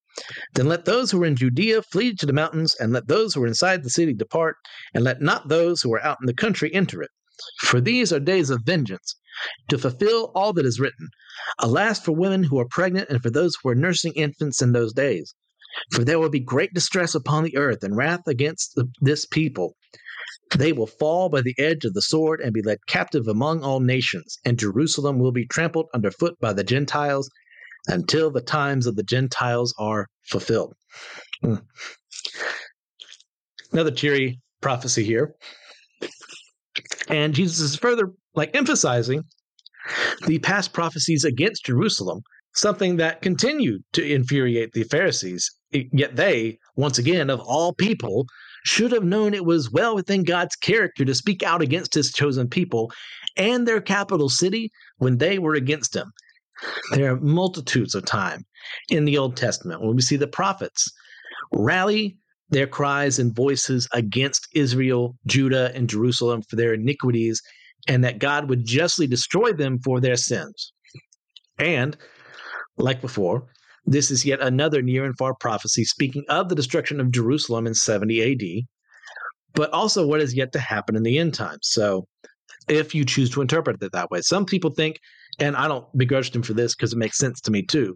Then 0.56 0.66
let 0.66 0.86
those 0.86 1.12
who 1.12 1.22
are 1.22 1.28
in 1.28 1.36
Judea 1.36 1.84
flee 1.84 2.16
to 2.16 2.26
the 2.26 2.34
mountains, 2.34 2.74
and 2.80 2.92
let 2.92 3.08
those 3.08 3.34
who 3.36 3.44
are 3.44 3.48
inside 3.48 3.84
the 3.84 3.90
city 3.92 4.14
depart, 4.14 4.56
and 4.96 5.04
let 5.04 5.22
not 5.22 5.50
those 5.50 5.82
who 5.82 5.94
are 5.94 6.04
out 6.04 6.18
in 6.20 6.26
the 6.26 6.34
country 6.34 6.74
enter 6.74 7.04
it. 7.04 7.12
For 7.62 7.80
these 7.80 8.12
are 8.12 8.20
days 8.20 8.50
of 8.50 8.64
vengeance, 8.66 9.16
to 9.70 9.78
fulfill 9.78 10.32
all 10.34 10.54
that 10.54 10.66
is 10.66 10.80
written. 10.80 11.10
Alas 11.60 12.00
for 12.00 12.14
women 12.14 12.42
who 12.44 12.60
are 12.60 12.68
pregnant, 12.68 13.10
and 13.10 13.22
for 13.22 13.30
those 13.30 13.56
who 13.62 13.70
are 13.70 13.76
nursing 13.76 14.14
infants 14.14 14.60
in 14.60 14.72
those 14.72 14.92
days. 14.92 15.36
For 15.92 16.04
there 16.04 16.18
will 16.18 16.32
be 16.32 16.40
great 16.40 16.74
distress 16.74 17.14
upon 17.14 17.44
the 17.44 17.56
earth, 17.56 17.84
and 17.84 17.96
wrath 17.96 18.26
against 18.26 18.80
this 19.00 19.28
people. 19.28 19.76
They 20.58 20.74
will 20.74 20.88
fall 20.88 21.30
by 21.30 21.42
the 21.42 21.56
edge 21.58 21.86
of 21.86 21.94
the 21.94 22.02
sword 22.02 22.42
and 22.42 22.54
be 22.54 22.62
led 22.62 22.80
captive 22.88 23.28
among 23.28 23.64
all 23.64 23.80
nations, 23.80 24.38
and 24.46 24.60
Jerusalem 24.60 25.20
will 25.20 25.32
be 25.32 25.46
trampled 25.46 25.88
underfoot 25.94 26.36
by 26.40 26.54
the 26.54 26.64
Gentiles 26.64 27.30
until 27.88 28.32
the 28.32 28.42
times 28.42 28.88
of 28.88 28.96
the 28.96 29.04
Gentiles 29.04 29.74
are 29.78 30.08
fulfilled. 30.24 30.74
Hmm. 31.42 31.56
Another 33.72 33.92
cheery 33.92 34.40
prophecy 34.62 35.04
here. 35.04 35.36
And 37.10 37.34
Jesus 37.34 37.60
is 37.60 37.76
further 37.76 38.12
like 38.36 38.56
emphasizing 38.56 39.24
the 40.26 40.40
past 40.40 40.74
prophecies 40.74 41.24
against 41.24 41.66
Jerusalem, 41.66 42.22
something 42.54 42.98
that 42.98 43.22
continued 43.22 43.84
to 43.94 44.04
infuriate 44.04 44.74
the 44.74 44.84
Pharisees. 44.84 45.50
Yet 45.72 46.16
they, 46.16 46.60
once 46.76 46.98
again, 46.98 47.30
of 47.30 47.40
all 47.42 47.74
people, 47.74 48.26
should 48.68 48.92
have 48.92 49.04
known 49.04 49.34
it 49.34 49.46
was 49.46 49.72
well 49.72 49.96
within 49.96 50.24
God's 50.24 50.56
character 50.56 51.06
to 51.06 51.16
speak 51.16 51.44
out 51.44 51.62
against 51.62 51.94
his 51.94 52.12
chosen 52.12 52.48
people 52.48 52.92
and 53.36 53.68
their 53.68 53.82
capital 53.82 54.30
city 54.30 54.72
when 54.98 55.18
they 55.18 55.40
were 55.40 55.54
against 55.54 55.96
him. 55.96 56.12
There 56.92 57.12
are 57.12 57.20
multitudes 57.20 57.96
of 57.96 58.06
time 58.06 58.46
in 58.90 59.06
the 59.06 59.18
Old 59.18 59.38
Testament 59.38 59.82
when 59.82 59.96
we 59.96 60.02
see 60.02 60.18
the 60.18 60.28
prophets 60.28 60.92
rally 61.52 62.18
their 62.50 62.68
cries 62.68 63.20
and 63.20 63.36
voices 63.36 63.88
against 63.92 64.48
Israel, 64.54 65.16
Judah, 65.26 65.72
and 65.76 65.90
Jerusalem 65.90 66.42
for 66.42 66.56
their 66.56 66.74
iniquities, 66.74 67.42
and 67.88 68.04
that 68.04 68.20
God 68.20 68.50
would 68.50 68.66
justly 68.66 69.08
destroy 69.08 69.52
them 69.52 69.80
for 69.80 70.00
their 70.00 70.16
sins. 70.16 70.72
And, 71.60 71.98
like 72.78 73.02
before, 73.02 73.48
this 73.88 74.12
is 74.12 74.26
yet 74.26 74.42
another 74.42 74.82
near 74.82 75.06
and 75.06 75.18
far 75.18 75.34
prophecy 75.34 75.86
speaking 75.86 76.26
of 76.28 76.50
the 76.50 76.56
destruction 76.56 77.00
of 77.00 77.12
Jerusalem 77.12 77.66
in 77.66 77.74
70 77.74 78.34
AD, 78.34 78.66
but 79.54 79.72
also 79.72 80.06
what 80.06 80.22
is 80.22 80.36
yet 80.36 80.52
to 80.52 80.60
happen 80.60 80.96
in 80.96 81.04
the 81.04 81.18
end 81.18 81.34
times. 81.34 81.62
So, 81.64 82.06
if 82.68 82.94
you 82.94 83.06
choose 83.06 83.30
to 83.30 83.42
interpret 83.42 83.82
it 83.82 83.94
that 83.94 84.12
way, 84.12 84.20
some 84.22 84.46
people 84.46 84.72
think, 84.72 84.98
and 85.40 85.56
I 85.56 85.70
don't 85.70 85.86
begrudge 85.98 86.32
them 86.32 86.44
for 86.44 86.54
this 86.54 86.76
because 86.76 86.92
it 86.92 87.00
makes 87.00 87.18
sense 87.18 87.40
to 87.42 87.52
me 87.52 87.64
too, 87.64 87.96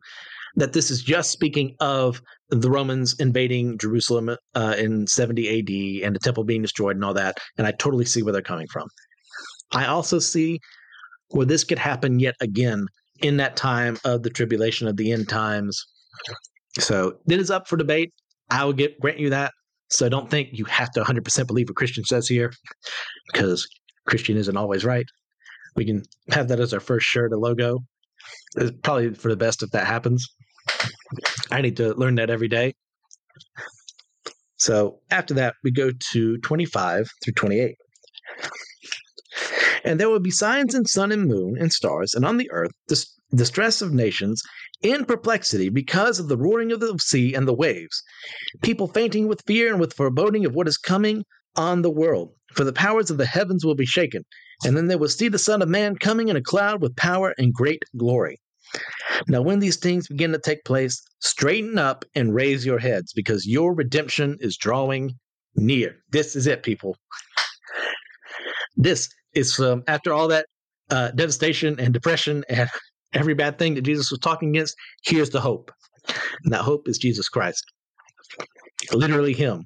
that 0.56 0.72
this 0.72 0.90
is 0.90 1.04
just 1.04 1.30
speaking 1.30 1.76
of 1.82 2.22
the 2.50 2.70
Romans 2.70 3.14
invading 3.20 3.78
Jerusalem 3.78 4.38
uh, 4.56 4.76
in 4.78 5.08
70 5.08 5.50
AD 5.50 6.06
and 6.06 6.16
the 6.16 6.20
temple 6.20 6.46
being 6.46 6.62
destroyed 6.62 6.96
and 6.96 7.04
all 7.04 7.14
that. 7.14 7.38
And 7.58 7.68
I 7.68 7.72
totally 7.72 8.06
see 8.06 8.24
where 8.24 8.32
they're 8.32 8.42
coming 8.42 8.68
from. 8.72 8.88
I 9.74 9.88
also 9.88 10.20
see 10.20 10.62
where 11.30 11.46
this 11.46 11.66
could 11.66 11.80
happen 11.80 12.20
yet 12.20 12.36
again 12.40 12.88
in 13.22 13.38
that 13.38 13.56
time 13.56 13.98
of 14.06 14.24
the 14.24 14.30
tribulation 14.30 14.88
of 14.88 14.98
the 14.98 15.12
end 15.12 15.30
times. 15.30 15.84
So 16.80 17.18
it 17.28 17.40
is 17.40 17.52
up 17.52 17.68
for 17.68 17.78
debate. 17.78 18.14
I 18.50 18.66
will 18.66 18.74
get 18.74 19.00
grant 19.00 19.20
you 19.20 19.30
that. 19.30 19.52
So 19.90 20.08
don't 20.10 20.30
think 20.30 20.50
you 20.54 20.66
have 20.66 20.92
to 20.92 21.02
100% 21.02 21.48
believe 21.48 21.68
what 21.68 21.76
Christian 21.76 22.04
says 22.06 22.28
here, 22.28 22.54
because 23.32 23.68
Christian 24.08 24.38
isn't 24.38 24.56
always 24.58 24.86
right. 24.86 25.06
We 25.76 25.86
can 25.86 26.04
have 26.30 26.48
that 26.48 26.60
as 26.60 26.74
our 26.74 26.80
first 26.80 27.06
shirt, 27.06 27.34
a 27.34 27.38
logo. 27.38 27.80
It's 28.56 28.72
probably 28.84 29.14
for 29.14 29.30
the 29.30 29.38
best 29.38 29.64
if 29.64 29.72
that 29.72 29.88
happens. 29.88 30.28
I 31.52 31.62
need 31.62 31.78
to 31.78 31.94
learn 31.94 32.16
that 32.16 32.30
every 32.30 32.48
day. 32.48 32.74
So 34.58 35.00
after 35.10 35.34
that, 35.36 35.56
we 35.64 35.72
go 35.72 35.92
to 36.12 36.38
25 36.38 37.10
through 37.24 37.34
28. 37.34 37.76
And 39.84 40.00
there 40.00 40.10
will 40.10 40.20
be 40.20 40.32
signs 40.32 40.76
in 40.76 40.86
sun 40.86 41.12
and 41.12 41.28
moon 41.28 41.58
and 41.60 41.72
stars, 41.72 42.14
and 42.14 42.26
on 42.26 42.38
the 42.38 42.50
earth, 42.52 42.72
the 42.88 43.04
distress 43.34 43.82
of 43.82 43.94
nations, 43.94 44.42
in 44.82 45.06
perplexity 45.06 45.70
because 45.70 46.20
of 46.20 46.28
the 46.28 46.38
roaring 46.38 46.72
of 46.72 46.80
the 46.80 46.98
sea 47.00 47.34
and 47.34 47.48
the 47.48 47.54
waves, 47.54 48.02
people 48.62 48.88
fainting 48.88 49.28
with 49.28 49.44
fear 49.46 49.72
and 49.72 49.80
with 49.80 49.94
foreboding 49.94 50.46
of 50.46 50.54
what 50.54 50.68
is 50.68 50.78
coming 50.78 51.24
on 51.56 51.82
the 51.82 51.92
world. 51.92 52.34
For 52.54 52.64
the 52.64 52.74
powers 52.74 53.10
of 53.10 53.18
the 53.18 53.26
heavens 53.26 53.64
will 53.64 53.76
be 53.76 53.86
shaken, 53.86 54.24
and 54.66 54.76
then 54.76 54.88
they 54.88 54.96
will 54.96 55.08
see 55.08 55.30
the 55.30 55.40
Son 55.40 55.62
of 55.62 55.70
Man 55.70 55.96
coming 55.96 56.28
in 56.30 56.36
a 56.36 56.42
cloud 56.42 56.82
with 56.82 56.96
power 56.96 57.34
and 57.38 57.54
great 57.54 57.84
glory. 57.98 58.40
Now, 59.28 59.42
when 59.42 59.60
these 59.60 59.78
things 59.78 60.08
begin 60.08 60.32
to 60.32 60.40
take 60.40 60.64
place, 60.64 61.02
straighten 61.20 61.78
up 61.78 62.06
and 62.16 62.34
raise 62.34 62.66
your 62.66 62.80
heads, 62.80 63.14
because 63.14 63.46
your 63.46 63.74
redemption 63.74 64.38
is 64.40 64.58
drawing 64.58 65.12
near. 65.56 65.98
This 66.10 66.36
is 66.36 66.48
it, 66.48 66.64
people. 66.64 66.96
This 68.76 69.10
is 69.34 69.60
um, 69.60 69.84
after 69.88 70.14
all 70.14 70.28
that 70.30 70.46
uh, 70.90 71.12
devastation 71.12 71.80
and 71.80 71.94
depression 71.94 72.44
and 72.50 72.70
every 73.14 73.34
bad 73.34 73.58
thing 73.58 73.76
that 73.76 73.82
Jesus 73.82 74.12
was 74.12 74.20
talking 74.20 74.50
against. 74.50 74.76
Here's 75.04 75.30
the 75.30 75.42
hope, 75.42 75.72
and 76.44 76.54
that 76.54 76.62
hope 76.62 76.88
is 76.88 76.98
Jesus 76.98 77.30
Christ. 77.30 77.64
Literally, 78.94 79.34
Him. 79.34 79.66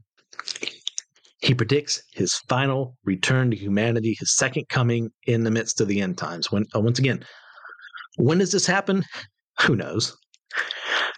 He 1.40 1.54
predicts 1.54 2.02
his 2.14 2.34
final 2.50 2.98
return 3.04 3.52
to 3.52 3.58
humanity, 3.58 4.16
his 4.18 4.36
second 4.36 4.68
coming 4.70 5.12
in 5.28 5.44
the 5.44 5.52
midst 5.52 5.80
of 5.80 5.88
the 5.88 6.02
end 6.02 6.18
times. 6.18 6.52
When 6.52 6.66
uh, 6.76 6.80
once 6.80 6.98
again, 6.98 7.24
when 8.18 8.40
does 8.40 8.52
this 8.52 8.66
happen? 8.66 9.04
Who 9.62 9.76
knows? 9.76 10.18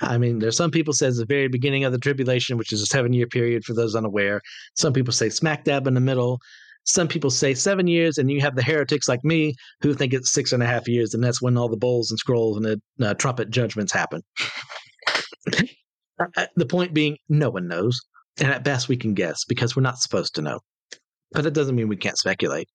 I 0.01 0.17
mean, 0.17 0.39
there's 0.39 0.57
some 0.57 0.69
people 0.69 0.93
say 0.93 1.07
it's 1.07 1.17
the 1.17 1.25
very 1.25 1.47
beginning 1.47 1.85
of 1.85 1.91
the 1.91 1.97
tribulation, 1.97 2.57
which 2.57 2.73
is 2.73 2.81
a 2.81 2.85
seven 2.85 3.13
year 3.13 3.27
period 3.27 3.63
for 3.63 3.73
those 3.73 3.95
unaware. 3.95 4.41
Some 4.75 4.93
people 4.93 5.13
say 5.13 5.29
smack 5.29 5.63
dab 5.63 5.87
in 5.87 5.93
the 5.93 6.01
middle. 6.01 6.39
Some 6.87 7.07
people 7.09 7.29
say 7.29 7.53
seven 7.53 7.85
years, 7.85 8.17
and 8.17 8.31
you 8.31 8.39
have 8.41 8.55
the 8.55 8.63
heretics 8.63 9.09
like 9.09 9.23
me 9.23 9.53
who 9.81 9.93
think 9.93 10.13
it's 10.13 10.31
six 10.31 10.53
and 10.53 10.63
a 10.63 10.65
half 10.65 10.87
years, 10.87 11.13
and 11.13 11.23
that's 11.23 11.41
when 11.41 11.57
all 11.57 11.67
the 11.67 11.77
bowls 11.77 12.09
and 12.11 12.17
scrolls 12.17 12.57
and 12.57 12.65
the 12.65 13.09
uh, 13.09 13.13
trumpet 13.13 13.49
judgments 13.49 13.91
happen. 13.91 14.21
Uh, 16.35 16.47
the 16.55 16.65
point 16.65 16.95
being, 16.95 17.15
no 17.29 17.51
one 17.51 17.67
knows. 17.67 17.99
And 18.39 18.49
at 18.51 18.63
best, 18.63 18.89
we 18.89 18.97
can 18.97 19.13
guess 19.13 19.45
because 19.47 19.75
we're 19.75 19.83
not 19.83 19.99
supposed 19.99 20.33
to 20.33 20.41
know. 20.41 20.61
But 21.31 21.45
it 21.45 21.53
doesn't 21.53 21.75
mean 21.75 21.87
we 21.89 21.95
can't 21.95 22.17
speculate. 22.17 22.67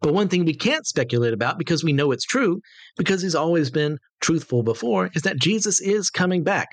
But 0.00 0.14
one 0.14 0.28
thing 0.28 0.44
we 0.44 0.54
can't 0.54 0.86
speculate 0.86 1.32
about 1.32 1.58
because 1.58 1.82
we 1.82 1.92
know 1.92 2.12
it's 2.12 2.24
true, 2.24 2.60
because 2.96 3.22
he's 3.22 3.34
always 3.34 3.70
been 3.70 3.98
truthful 4.20 4.62
before, 4.62 5.10
is 5.14 5.22
that 5.22 5.40
Jesus 5.40 5.80
is 5.80 6.10
coming 6.10 6.44
back. 6.44 6.68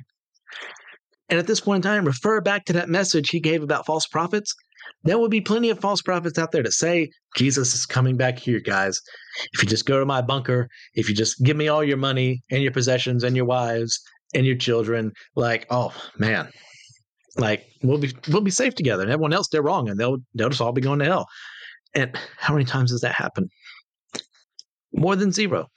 And 1.29 1.39
at 1.39 1.47
this 1.47 1.61
point 1.61 1.83
in 1.83 1.89
time, 1.89 2.05
refer 2.05 2.41
back 2.41 2.65
to 2.65 2.73
that 2.73 2.89
message 2.89 3.29
he 3.29 3.39
gave 3.39 3.63
about 3.63 3.87
false 3.87 4.05
prophets. 4.05 4.53
There 5.05 5.19
will 5.19 5.29
be 5.29 5.39
plenty 5.39 5.69
of 5.69 5.79
false 5.79 6.01
prophets 6.01 6.39
out 6.39 6.51
there 6.51 6.63
to 6.63 6.71
say, 6.71 7.11
Jesus 7.37 7.75
is 7.75 7.85
coming 7.85 8.17
back 8.17 8.39
here, 8.39 8.59
guys. 8.59 8.99
If 9.53 9.61
you 9.61 9.69
just 9.69 9.85
go 9.85 9.99
to 9.99 10.05
my 10.05 10.21
bunker, 10.21 10.67
if 10.95 11.07
you 11.07 11.15
just 11.15 11.43
give 11.43 11.55
me 11.55 11.67
all 11.67 11.83
your 11.83 11.97
money 11.97 12.43
and 12.49 12.63
your 12.63 12.71
possessions 12.71 13.23
and 13.23 13.35
your 13.35 13.45
wives 13.45 14.01
and 14.33 14.47
your 14.47 14.55
children, 14.55 15.11
like, 15.35 15.67
oh 15.69 15.93
man, 16.17 16.49
like 17.37 17.65
we'll 17.83 17.99
be 17.99 18.13
we'll 18.29 18.41
be 18.41 18.51
safe 18.51 18.73
together, 18.73 19.03
and 19.03 19.11
everyone 19.11 19.33
else 19.33 19.47
they're 19.47 19.61
wrong, 19.61 19.89
and 19.89 19.99
they'll 19.99 20.17
they'll 20.33 20.49
just 20.49 20.61
all 20.61 20.71
be 20.71 20.81
going 20.81 20.99
to 20.99 21.05
hell. 21.05 21.27
And 21.93 22.17
how 22.37 22.53
many 22.53 22.65
times 22.65 22.91
does 22.91 23.01
that 23.01 23.13
happen? 23.13 23.47
More 24.91 25.15
than 25.15 25.31
zero. 25.31 25.67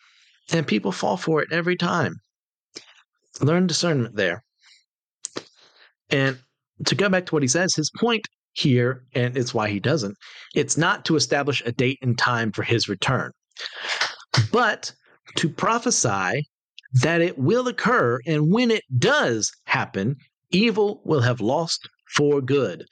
And 0.51 0.67
people 0.67 0.93
fall 0.93 1.19
for 1.19 1.43
it 1.43 1.53
every 1.53 1.77
time. 1.77 2.15
Learn 3.43 3.67
discernment 3.67 4.17
there. 4.17 4.43
And 6.09 6.39
to 6.87 6.95
go 6.95 7.11
back 7.11 7.27
to 7.27 7.35
what 7.35 7.43
he 7.43 7.49
says, 7.49 7.75
his 7.75 7.91
point 7.91 8.27
here, 8.59 9.05
and 9.15 9.37
it's 9.37 9.55
why 9.55 9.69
he 9.69 9.81
doesn't, 9.81 10.17
it's 10.55 10.77
not 10.77 11.05
to 11.05 11.17
establish 11.17 11.63
a 11.65 11.73
date 11.73 11.99
and 12.03 12.19
time 12.19 12.53
for 12.53 12.63
his 12.63 12.89
return, 12.89 13.31
but 14.53 14.93
to 15.37 15.49
prophesy 15.49 16.49
that 17.03 17.21
it 17.21 17.39
will 17.39 17.69
occur. 17.69 18.19
And 18.27 18.53
when 18.53 18.71
it 18.71 18.83
does 18.99 19.53
happen, 19.67 20.17
Evil 20.51 21.03
will 21.05 21.21
have 21.21 21.41
lost 21.41 21.89
for 22.17 22.41
good, 22.41 22.87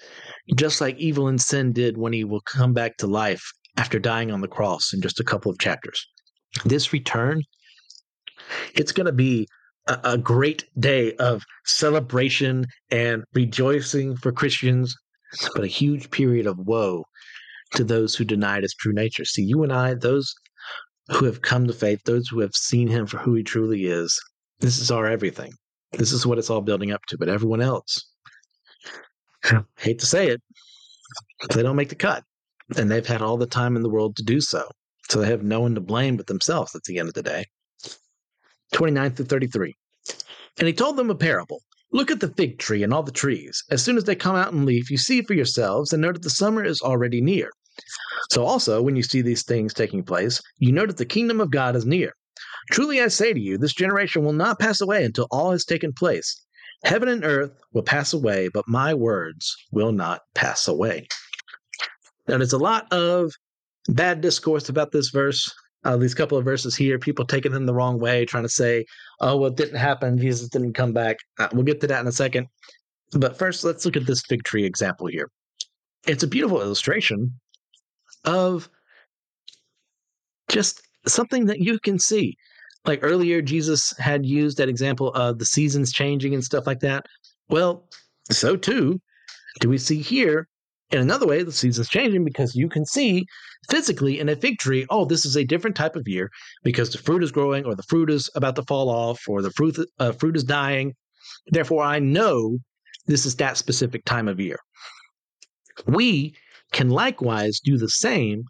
just 0.56 0.80
like 0.80 0.96
evil 0.98 1.28
and 1.28 1.40
sin 1.40 1.72
did 1.72 1.96
when 1.96 2.12
he 2.12 2.24
will 2.24 2.42
come 2.42 2.74
back 2.74 2.98
to 2.98 3.06
life 3.06 3.50
after 3.78 3.98
dying 3.98 4.30
on 4.30 4.42
the 4.42 4.48
cross 4.48 4.92
in 4.92 5.00
just 5.00 5.20
a 5.20 5.24
couple 5.24 5.50
of 5.50 5.58
chapters. 5.58 6.06
This 6.64 6.92
return, 6.92 7.42
it's 8.74 8.92
going 8.92 9.06
to 9.06 9.12
be 9.12 9.48
a, 9.86 10.18
great 10.18 10.64
day 10.78 11.14
of 11.14 11.44
celebration 11.64 12.66
and 12.90 13.24
rejoicing 13.34 14.16
for 14.16 14.32
Christians, 14.32 14.94
but 15.54 15.64
a 15.64 15.68
huge 15.68 16.10
period 16.10 16.46
of 16.46 16.58
woe 16.58 17.04
to 17.74 17.84
those 17.84 18.14
who 18.14 18.24
denied 18.24 18.62
his 18.62 18.74
true 18.74 18.92
nature. 18.92 19.24
See, 19.24 19.42
you 19.42 19.62
and 19.62 19.72
I, 19.72 19.94
those 19.94 20.34
who 21.08 21.24
have 21.24 21.42
come 21.42 21.66
to 21.66 21.72
faith, 21.72 22.02
those 22.04 22.28
who 22.28 22.40
have 22.40 22.54
seen 22.54 22.88
him 22.88 23.06
for 23.06 23.18
who 23.18 23.34
he 23.34 23.42
truly 23.42 23.86
is, 23.86 24.18
this 24.60 24.78
is 24.78 24.90
our 24.90 25.06
everything. 25.06 25.52
This 25.92 26.12
is 26.12 26.26
what 26.26 26.38
it's 26.38 26.50
all 26.50 26.62
building 26.62 26.92
up 26.92 27.04
to. 27.08 27.18
But 27.18 27.28
everyone 27.28 27.60
else, 27.60 28.04
hate 29.78 29.98
to 30.00 30.06
say 30.06 30.28
it, 30.28 30.42
they 31.52 31.62
don't 31.62 31.76
make 31.76 31.88
the 31.88 31.94
cut. 31.94 32.24
And 32.76 32.90
they've 32.90 33.06
had 33.06 33.22
all 33.22 33.36
the 33.36 33.46
time 33.46 33.76
in 33.76 33.82
the 33.82 33.90
world 33.90 34.16
to 34.16 34.24
do 34.24 34.40
so. 34.40 34.68
So 35.08 35.20
they 35.20 35.28
have 35.28 35.44
no 35.44 35.60
one 35.60 35.74
to 35.76 35.80
blame 35.80 36.16
but 36.16 36.26
themselves 36.26 36.74
at 36.74 36.82
the 36.84 36.98
end 36.98 37.08
of 37.08 37.14
the 37.14 37.22
day. 37.22 37.44
29 38.72 39.12
through 39.12 39.26
33. 39.26 39.74
And 40.58 40.66
he 40.66 40.74
told 40.74 40.96
them 40.96 41.10
a 41.10 41.14
parable. 41.14 41.60
Look 41.96 42.10
at 42.10 42.20
the 42.20 42.28
fig 42.28 42.58
tree 42.58 42.82
and 42.82 42.92
all 42.92 43.02
the 43.02 43.10
trees. 43.10 43.64
As 43.70 43.82
soon 43.82 43.96
as 43.96 44.04
they 44.04 44.14
come 44.14 44.36
out 44.36 44.52
in 44.52 44.66
leaf, 44.66 44.90
you 44.90 44.98
see 44.98 45.22
for 45.22 45.32
yourselves 45.32 45.94
and 45.94 46.02
know 46.02 46.12
that 46.12 46.20
the 46.20 46.28
summer 46.28 46.62
is 46.62 46.82
already 46.82 47.22
near. 47.22 47.48
So 48.30 48.44
also, 48.44 48.82
when 48.82 48.96
you 48.96 49.02
see 49.02 49.22
these 49.22 49.42
things 49.42 49.72
taking 49.72 50.04
place, 50.04 50.42
you 50.58 50.72
know 50.72 50.84
that 50.84 50.98
the 50.98 51.06
kingdom 51.06 51.40
of 51.40 51.50
God 51.50 51.74
is 51.74 51.86
near. 51.86 52.12
Truly 52.70 53.00
I 53.00 53.08
say 53.08 53.32
to 53.32 53.40
you, 53.40 53.56
this 53.56 53.72
generation 53.72 54.24
will 54.24 54.34
not 54.34 54.58
pass 54.58 54.82
away 54.82 55.04
until 55.04 55.26
all 55.30 55.52
has 55.52 55.64
taken 55.64 55.94
place. 55.94 56.44
Heaven 56.84 57.08
and 57.08 57.24
earth 57.24 57.52
will 57.72 57.82
pass 57.82 58.12
away, 58.12 58.50
but 58.52 58.68
my 58.68 58.92
words 58.92 59.56
will 59.72 59.92
not 59.92 60.20
pass 60.34 60.68
away. 60.68 61.06
Now, 62.28 62.36
there's 62.36 62.52
a 62.52 62.58
lot 62.58 62.92
of 62.92 63.32
bad 63.88 64.20
discourse 64.20 64.68
about 64.68 64.92
this 64.92 65.08
verse. 65.08 65.50
Uh, 65.86 65.96
these 65.96 66.14
couple 66.14 66.36
of 66.36 66.44
verses 66.44 66.74
here, 66.74 66.98
people 66.98 67.24
taking 67.24 67.52
them 67.52 67.64
the 67.64 67.72
wrong 67.72 67.98
way, 68.00 68.24
trying 68.24 68.42
to 68.42 68.48
say, 68.48 68.84
oh, 69.20 69.36
well, 69.36 69.50
it 69.50 69.56
didn't 69.56 69.78
happen. 69.78 70.18
Jesus 70.18 70.48
didn't 70.48 70.72
come 70.72 70.92
back. 70.92 71.16
Uh, 71.38 71.48
we'll 71.52 71.62
get 71.62 71.80
to 71.80 71.86
that 71.86 72.00
in 72.00 72.08
a 72.08 72.12
second. 72.12 72.48
But 73.12 73.38
first, 73.38 73.62
let's 73.62 73.84
look 73.84 73.96
at 73.96 74.04
this 74.04 74.22
fig 74.22 74.42
tree 74.42 74.64
example 74.64 75.06
here. 75.06 75.30
It's 76.06 76.24
a 76.24 76.26
beautiful 76.26 76.60
illustration 76.60 77.32
of 78.24 78.68
just 80.48 80.82
something 81.06 81.46
that 81.46 81.60
you 81.60 81.78
can 81.78 81.98
see 81.98 82.36
like 82.84 83.00
earlier 83.02 83.40
jesus 83.40 83.94
had 83.98 84.24
used 84.26 84.58
that 84.58 84.68
example 84.68 85.12
of 85.14 85.38
the 85.38 85.44
seasons 85.44 85.92
changing 85.92 86.34
and 86.34 86.44
stuff 86.44 86.66
like 86.66 86.80
that 86.80 87.04
well 87.48 87.88
so 88.30 88.56
too 88.56 89.00
do 89.60 89.68
we 89.68 89.78
see 89.78 90.00
here 90.00 90.48
in 90.90 91.00
another 91.00 91.26
way 91.26 91.42
the 91.42 91.52
seasons 91.52 91.88
changing 91.88 92.24
because 92.24 92.54
you 92.54 92.68
can 92.68 92.84
see 92.84 93.24
physically 93.68 94.20
in 94.20 94.28
a 94.28 94.36
fig 94.36 94.58
tree 94.58 94.86
oh 94.90 95.04
this 95.04 95.24
is 95.24 95.36
a 95.36 95.44
different 95.44 95.76
type 95.76 95.96
of 95.96 96.06
year 96.06 96.30
because 96.62 96.90
the 96.90 96.98
fruit 96.98 97.22
is 97.22 97.32
growing 97.32 97.64
or 97.64 97.74
the 97.74 97.82
fruit 97.84 98.10
is 98.10 98.30
about 98.34 98.56
to 98.56 98.62
fall 98.62 98.88
off 98.88 99.20
or 99.28 99.42
the 99.42 99.50
fruit 99.50 99.76
uh, 99.98 100.12
fruit 100.12 100.36
is 100.36 100.44
dying. 100.44 100.94
Therefore 101.48 101.82
i 101.82 101.98
know 101.98 102.58
this 103.06 103.24
is 103.26 103.36
that 103.36 103.56
specific 103.56 104.04
time 104.04 104.28
of 104.28 104.40
year. 104.40 104.58
We 105.86 106.34
can 106.72 106.90
likewise 106.90 107.60
do 107.60 107.78
the 107.78 107.88
same 107.88 108.44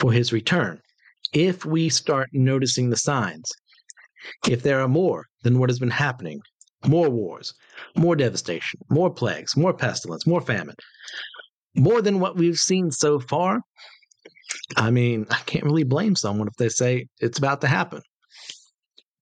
for 0.00 0.12
his 0.12 0.32
return. 0.32 0.80
If 1.32 1.64
we 1.64 1.88
start 1.88 2.28
noticing 2.32 2.90
the 2.90 2.96
signs 2.96 3.50
if 4.48 4.62
there 4.62 4.80
are 4.80 4.88
more 4.88 5.26
than 5.42 5.58
what 5.58 5.70
has 5.70 5.78
been 5.78 5.90
happening, 5.90 6.40
more 6.86 7.08
wars, 7.08 7.54
more 7.96 8.16
devastation, 8.16 8.80
more 8.88 9.10
plagues, 9.10 9.56
more 9.56 9.72
pestilence, 9.72 10.26
more 10.26 10.40
famine, 10.40 10.76
more 11.74 12.02
than 12.02 12.20
what 12.20 12.36
we've 12.36 12.58
seen 12.58 12.90
so 12.90 13.18
far, 13.20 13.60
I 14.76 14.90
mean, 14.90 15.26
I 15.30 15.38
can't 15.46 15.64
really 15.64 15.84
blame 15.84 16.14
someone 16.16 16.48
if 16.48 16.54
they 16.54 16.68
say 16.68 17.06
it's 17.20 17.38
about 17.38 17.60
to 17.62 17.66
happen. 17.68 18.02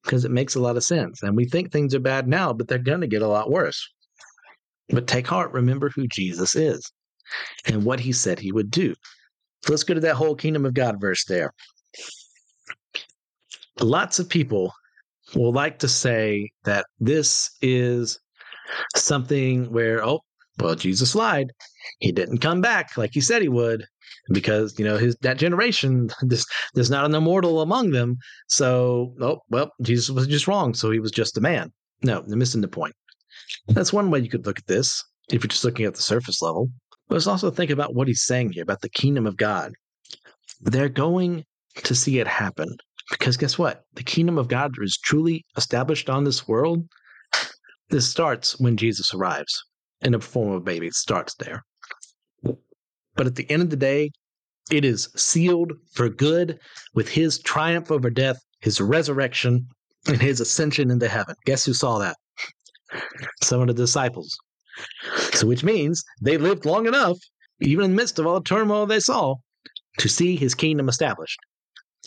because 0.05 0.25
it 0.25 0.31
makes 0.31 0.55
a 0.55 0.61
lot 0.61 0.77
of 0.77 0.85
sense. 0.85 1.23
And 1.23 1.37
we 1.37 1.45
think 1.45 1.71
things 1.71 1.95
are 1.95 2.01
bad 2.01 2.27
now, 2.29 2.53
but 2.53 2.69
they're 2.69 2.79
going 2.79 3.01
to 3.03 3.07
get 3.07 3.23
a 3.23 3.29
lot 3.29 3.51
worse. 3.51 3.89
But 4.89 5.07
take 5.07 5.27
heart, 5.27 5.53
remember 5.53 5.91
who 5.91 6.07
Jesus 6.09 6.57
is 6.57 6.91
and 7.67 7.85
what 7.85 8.01
he 8.01 8.13
said 8.13 8.39
he 8.39 8.53
would 8.53 8.71
do. 8.71 8.95
So 9.65 9.73
let's 9.73 9.85
go 9.85 9.95
to 9.95 10.01
that 10.01 10.17
whole 10.17 10.35
kingdom 10.35 10.65
of 10.67 10.75
God 10.75 11.01
verse 11.01 11.25
there. 11.27 11.53
Lots 13.79 14.19
of 14.19 14.29
people 14.29 14.73
will 15.35 15.53
like 15.53 15.79
to 15.81 15.89
say 15.89 16.51
that 16.65 16.87
this 16.99 17.51
is 17.63 18.19
something 18.97 19.71
where, 19.71 20.05
oh, 20.05 20.21
well, 20.61 20.75
Jesus 20.75 21.15
lied. 21.15 21.53
He 21.99 22.13
didn't 22.13 22.39
come 22.39 22.61
back 22.61 22.97
like 22.97 23.11
he 23.13 23.21
said 23.21 23.43
he 23.43 23.49
would 23.49 23.85
because 24.31 24.79
you 24.79 24.85
know 24.85 24.97
his 24.99 25.17
that 25.23 25.39
generation 25.39 26.11
there's, 26.23 26.47
there's 26.75 26.91
not 26.91 27.05
an 27.05 27.15
immortal 27.15 27.61
among 27.61 27.91
them. 27.91 28.19
So 28.49 29.15
oh 29.21 29.41
well 29.49 29.73
jesus 29.83 30.11
was 30.11 30.27
just 30.27 30.47
wrong 30.47 30.75
so 30.75 30.91
he 30.91 31.01
was 31.01 31.11
just 31.11 31.39
a 31.39 31.41
man. 31.41 31.73
No 32.03 32.23
they're 32.27 32.37
missing 32.37 32.61
the 32.61 32.69
point. 32.69 32.95
That's 33.69 33.93
one 33.93 34.11
way 34.11 34.21
you 34.21 34.29
could 34.29 34.47
look 34.47 34.59
at 34.59 34.67
this 34.67 35.03
if 35.29 35.43
you're 35.43 35.49
just 35.49 35.65
looking 35.65 35.87
at 35.87 35.95
the 35.95 36.03
surface 36.03 36.43
level. 36.43 36.71
But 37.09 37.17
let's 37.17 37.27
also 37.27 37.51
think 37.51 37.71
about 37.71 37.95
what 37.95 38.09
he's 38.09 38.25
saying 38.25 38.53
here 38.53 38.63
about 38.63 38.83
the 38.83 38.91
kingdom 38.91 39.27
of 39.27 39.37
god. 39.37 39.73
They're 40.61 40.89
going 40.89 41.45
to 41.77 41.95
see 41.95 42.19
it 42.19 42.29
happen 42.29 42.77
because 43.11 43.37
guess 43.37 43.59
what? 43.59 43.85
The 43.95 44.03
kingdom 44.03 44.39
of 44.39 44.49
god 44.49 44.73
is 44.81 44.99
truly 45.03 45.45
established 45.57 46.11
on 46.11 46.25
this 46.25 46.47
world. 46.47 46.87
This 47.89 48.09
starts 48.09 48.61
when 48.61 48.77
jesus 48.77 49.13
arrives 49.13 49.65
in 50.03 50.13
the 50.13 50.21
form 50.21 50.51
of 50.51 50.57
a 50.57 50.61
baby 50.61 50.91
starts 50.91 51.35
there 51.37 51.65
but 53.21 53.27
at 53.27 53.35
the 53.35 53.51
end 53.51 53.61
of 53.61 53.69
the 53.69 53.77
day, 53.77 54.11
it 54.71 54.83
is 54.83 55.11
sealed 55.15 55.73
for 55.93 56.09
good 56.09 56.59
with 56.95 57.07
his 57.07 57.39
triumph 57.41 57.91
over 57.91 58.09
death, 58.09 58.39
his 58.61 58.81
resurrection, 58.81 59.67
and 60.07 60.23
his 60.23 60.41
ascension 60.41 60.91
into 60.91 61.07
heaven. 61.07 61.35
Guess 61.45 61.67
who 61.67 61.75
saw 61.75 61.99
that? 61.99 62.17
Some 63.43 63.61
of 63.61 63.67
the 63.67 63.75
disciples. 63.75 64.35
So, 65.35 65.47
which 65.47 65.63
means 65.63 66.03
they 66.23 66.39
lived 66.39 66.65
long 66.65 66.87
enough, 66.87 67.19
even 67.61 67.85
in 67.85 67.91
the 67.91 67.97
midst 67.99 68.19
of 68.19 68.27
all 68.27 68.41
the 68.41 68.49
turmoil 68.49 68.87
they 68.87 69.01
saw, 69.01 69.35
to 69.99 70.09
see 70.09 70.35
his 70.37 70.55
kingdom 70.55 70.89
established. 70.89 71.39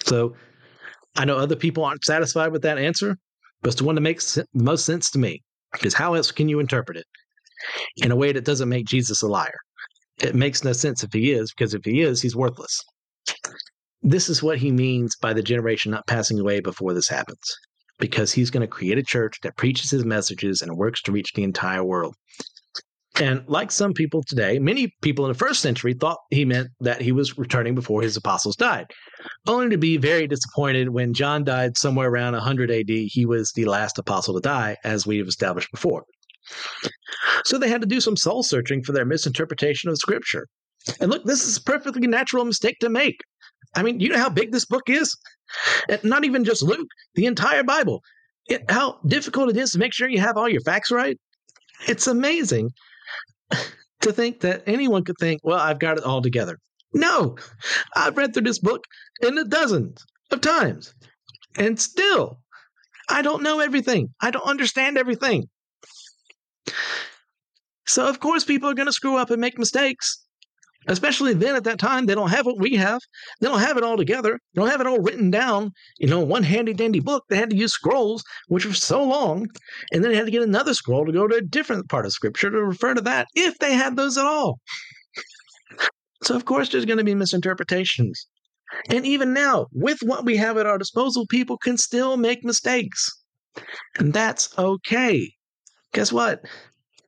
So, 0.04 0.36
I 1.16 1.26
know 1.26 1.38
other 1.38 1.56
people 1.56 1.86
aren't 1.86 2.06
satisfied 2.06 2.52
with 2.52 2.64
that 2.64 2.80
answer, 2.80 3.18
but 3.62 3.68
it's 3.68 3.80
the 3.80 3.86
one 3.86 3.94
that 3.94 4.02
makes 4.02 4.34
the 4.34 4.48
most 4.56 4.86
sense 4.86 5.12
to 5.12 5.20
me. 5.20 5.44
Because 5.74 5.94
how 5.94 6.16
else 6.16 6.32
can 6.32 6.50
you 6.50 6.60
interpret 6.60 6.98
it 6.98 7.06
in 7.98 8.12
a 8.12 8.16
way 8.16 8.32
that 8.32 8.46
doesn't 8.46 8.70
make 8.70 8.86
Jesus 8.86 9.22
a 9.22 9.28
liar? 9.28 9.60
it 10.22 10.36
makes 10.36 10.64
no 10.64 10.74
sense 10.74 11.04
if 11.04 11.12
he 11.14 11.32
is, 11.32 11.52
because 11.52 11.74
if 11.74 11.84
he 11.84 12.02
is, 12.02 12.22
he's 12.22 12.36
worthless. 12.36 12.82
This 14.02 14.30
is 14.30 14.44
what 14.44 14.58
he 14.58 14.72
means 14.72 15.16
by 15.16 15.34
the 15.34 15.42
generation 15.42 15.92
not 15.92 16.08
passing 16.08 16.40
away 16.40 16.60
before 16.60 16.94
this 16.94 17.08
happens, 17.08 17.44
because 18.00 18.32
he's 18.32 18.52
going 18.52 18.62
to 18.62 18.68
create 18.68 18.98
a 18.98 19.04
church 19.04 19.38
that 19.44 19.58
preaches 19.58 19.90
his 19.90 20.06
messages 20.06 20.62
and 20.62 20.78
works 20.78 21.02
to 21.04 21.12
reach 21.12 21.34
the 21.34 21.44
entire 21.44 21.84
world. 21.84 22.16
And 23.20 23.44
like 23.48 23.72
some 23.72 23.94
people 23.94 24.24
today, 24.28 24.58
many 24.58 24.92
people 25.02 25.26
in 25.26 25.32
the 25.32 25.38
first 25.38 25.62
century 25.62 25.94
thought 25.94 26.18
he 26.32 26.46
meant 26.46 26.70
that 26.80 27.00
he 27.00 27.12
was 27.12 27.38
returning 27.38 27.76
before 27.76 28.02
his 28.02 28.18
apostles 28.18 28.56
died, 28.56 28.88
only 29.48 29.70
to 29.70 29.78
be 29.78 29.98
very 29.98 30.28
disappointed 30.28 30.90
when 30.90 31.14
John 31.14 31.44
died 31.44 31.78
somewhere 31.78 32.10
around 32.10 32.34
100 32.34 32.72
AD. 32.72 32.90
He 32.90 33.26
was 33.26 33.52
the 33.52 33.66
last 33.66 34.00
apostle 34.00 34.34
to 34.34 34.42
die, 34.42 34.78
as 34.84 35.06
we 35.06 35.20
have 35.20 35.28
established 35.28 35.72
before. 35.72 36.04
So 37.46 37.58
they 37.58 37.70
had 37.70 37.82
to 37.82 37.88
do 37.88 38.00
some 38.02 38.18
soul 38.18 38.44
searching 38.44 38.84
for 38.84 38.92
their 38.92 39.06
misinterpretation 39.06 39.90
of 39.90 39.98
Scripture. 39.98 40.48
And 41.00 41.10
look, 41.12 41.24
this 41.26 41.46
is 41.46 41.58
a 41.58 41.62
perfectly 41.62 42.08
natural 42.08 42.46
mistake 42.46 42.78
to 42.80 42.90
make. 42.90 43.20
I 43.76 43.84
mean, 43.84 44.00
you 44.00 44.10
know 44.10 44.18
how 44.18 44.30
big 44.30 44.52
this 44.52 44.66
book 44.66 44.90
is? 44.90 45.16
And 45.90 46.04
not 46.04 46.26
even 46.26 46.44
just 46.44 46.64
Luke, 46.64 46.90
the 47.16 47.26
entire 47.26 47.64
Bible. 47.64 48.02
It, 48.48 48.70
how 48.70 49.00
difficult 49.08 49.50
it 49.50 49.58
is 49.58 49.72
to 49.72 49.80
make 49.80 49.94
sure 49.94 50.10
you 50.10 50.20
have 50.20 50.38
all 50.38 50.50
your 50.50 50.62
facts 50.62 50.92
right. 50.92 51.18
It's 51.88 52.08
amazing 52.08 52.72
to 54.02 54.12
think 54.12 54.42
that 54.42 54.64
anyone 54.68 55.04
could 55.04 55.18
think, 55.20 55.42
well, 55.44 55.60
I've 55.60 55.80
got 55.80 55.98
it 55.98 56.04
all 56.04 56.22
together. 56.22 56.58
No, 56.94 57.38
I've 57.96 58.18
read 58.18 58.34
through 58.34 58.44
this 58.44 58.60
book 58.60 58.84
in 59.22 59.38
a 59.38 59.44
dozens 59.44 60.04
of 60.32 60.42
times. 60.42 60.94
And 61.58 61.80
still, 61.80 62.40
I 63.10 63.22
don't 63.22 63.44
know 63.44 63.60
everything. 63.60 64.14
I 64.22 64.32
don't 64.32 64.46
understand 64.46 64.98
everything. 64.98 65.50
So, 67.86 68.08
of 68.08 68.20
course, 68.20 68.44
people 68.44 68.70
are 68.70 68.74
going 68.74 68.88
to 68.88 68.94
screw 68.94 69.18
up 69.18 69.30
and 69.30 69.42
make 69.42 69.60
mistakes. 69.60 70.20
Especially 70.88 71.34
then 71.34 71.56
at 71.56 71.64
that 71.64 71.80
time, 71.80 72.06
they 72.06 72.16
don't 72.16 72.30
have 72.30 72.46
what 72.46 72.60
we 72.60 72.76
have. 72.76 73.00
They 73.40 73.48
don't 73.48 73.62
have 73.62 73.78
it 73.78 73.84
all 73.84 73.96
together. 73.96 74.38
They 74.54 74.62
don't 74.62 74.70
have 74.70 74.82
it 74.82 74.88
all 74.88 75.00
written 75.00 75.32
down, 75.32 75.72
you 75.98 76.08
know, 76.08 76.20
one 76.20 76.44
handy 76.44 76.74
dandy 76.74 77.00
book. 77.00 77.24
They 77.30 77.38
had 77.38 77.50
to 77.52 77.56
use 77.56 77.72
scrolls, 77.72 78.22
which 78.48 78.66
were 78.66 78.74
so 78.74 79.02
long. 79.02 79.48
And 79.94 80.04
then 80.04 80.12
they 80.12 80.18
had 80.18 80.26
to 80.26 80.32
get 80.32 80.44
another 80.44 80.74
scroll 80.74 81.06
to 81.06 81.12
go 81.14 81.26
to 81.26 81.36
a 81.36 81.42
different 81.42 81.88
part 81.88 82.06
of 82.06 82.12
scripture 82.12 82.50
to 82.50 82.62
refer 82.62 82.94
to 82.94 83.02
that, 83.02 83.28
if 83.34 83.58
they 83.60 83.74
had 83.74 83.96
those 83.96 84.18
at 84.18 84.26
all. 84.26 84.60
so, 86.24 86.36
of 86.36 86.44
course, 86.44 86.70
there's 86.70 86.86
going 86.86 86.98
to 86.98 87.04
be 87.06 87.16
misinterpretations. 87.16 88.28
And 88.90 89.06
even 89.06 89.34
now, 89.34 89.68
with 89.72 90.00
what 90.02 90.26
we 90.26 90.36
have 90.36 90.58
at 90.58 90.66
our 90.66 90.78
disposal, 90.78 91.26
people 91.28 91.58
can 91.58 91.78
still 91.78 92.18
make 92.18 92.44
mistakes. 92.44 93.10
And 94.00 94.12
that's 94.12 94.58
okay 94.58 95.30
guess 95.94 96.12
what? 96.12 96.42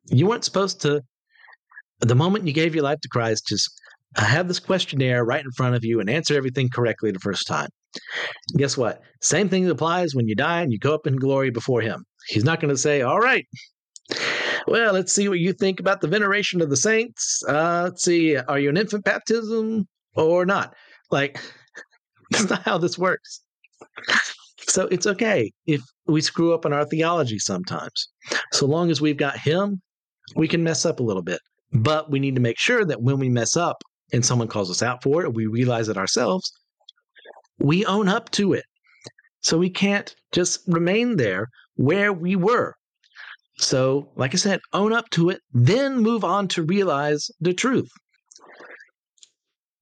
You 0.08 0.28
weren't 0.28 0.46
supposed 0.46 0.82
to, 0.82 1.02
the 2.00 2.16
moment 2.16 2.48
you 2.48 2.54
gave 2.54 2.76
your 2.76 2.84
life 2.84 3.00
to 3.02 3.10
Christ, 3.10 3.48
just 3.48 3.70
have 4.16 4.48
this 4.48 4.60
questionnaire 4.60 5.26
right 5.26 5.44
in 5.44 5.52
front 5.52 5.76
of 5.76 5.84
you 5.84 6.00
and 6.00 6.10
answer 6.10 6.36
everything 6.36 6.70
correctly 6.70 7.12
the 7.12 7.20
first 7.20 7.48
time. 7.48 7.70
Guess 8.58 8.78
what? 8.78 9.02
Same 9.22 9.50
thing 9.50 9.70
applies 9.70 10.14
when 10.14 10.28
you 10.28 10.36
die 10.36 10.62
and 10.62 10.72
you 10.72 10.80
go 10.80 10.94
up 10.94 11.08
in 11.08 11.16
glory 11.16 11.50
before 11.50 11.82
Him. 11.82 12.04
He's 12.28 12.44
not 12.44 12.60
going 12.60 12.74
to 12.74 12.78
say, 12.78 13.02
All 13.02 13.20
right, 13.20 13.46
well, 14.68 14.94
let's 14.94 15.14
see 15.14 15.30
what 15.30 15.40
you 15.40 15.54
think 15.54 15.80
about 15.80 16.02
the 16.02 16.08
veneration 16.08 16.62
of 16.62 16.70
the 16.70 16.78
saints. 16.78 17.44
Uh, 17.48 17.84
let's 17.86 18.04
see, 18.04 18.36
are 18.36 18.60
you 18.60 18.70
an 18.70 18.78
infant 18.78 19.04
baptism 19.04 19.88
or 20.16 20.46
not? 20.46 20.74
Like, 21.12 21.40
that's 22.32 22.50
not 22.50 22.64
how 22.64 22.78
this 22.78 22.98
works. 22.98 23.42
So 24.68 24.88
it's 24.88 25.08
okay 25.08 25.52
if 25.68 25.82
we 26.08 26.22
screw 26.22 26.54
up 26.54 26.66
on 26.66 26.74
our 26.74 26.86
theology 26.86 27.40
sometimes. 27.40 28.10
So 28.52 28.66
long 28.66 28.90
as 28.90 29.02
we've 29.02 29.18
got 29.18 29.38
Him, 29.38 29.82
we 30.36 30.48
can 30.48 30.64
mess 30.64 30.86
up 30.86 31.00
a 31.00 31.04
little 31.04 31.22
bit. 31.22 31.40
But 31.72 32.10
we 32.10 32.20
need 32.20 32.36
to 32.36 32.42
make 32.42 32.58
sure 32.58 32.86
that 32.86 33.02
when 33.02 33.20
we 33.20 33.30
mess 33.30 33.58
up 33.58 33.84
and 34.14 34.26
someone 34.26 34.48
calls 34.48 34.72
us 34.72 34.82
out 34.82 35.04
for 35.04 35.24
it, 35.24 35.34
we 35.34 35.46
realize 35.46 35.90
it 35.90 35.98
ourselves, 35.98 36.52
we 37.60 37.86
own 37.86 38.08
up 38.08 38.32
to 38.32 38.54
it. 38.54 38.66
So 39.42 39.58
we 39.58 39.70
can't 39.70 40.16
just 40.32 40.62
remain 40.68 41.18
there 41.18 41.48
where 41.76 42.12
we 42.14 42.36
were. 42.36 42.74
So, 43.58 44.10
like 44.16 44.34
I 44.34 44.38
said, 44.38 44.60
own 44.74 44.92
up 44.92 45.10
to 45.12 45.30
it, 45.30 45.40
then 45.54 46.00
move 46.00 46.24
on 46.24 46.48
to 46.50 46.64
realize 46.64 47.30
the 47.40 47.54
truth. 47.54 47.90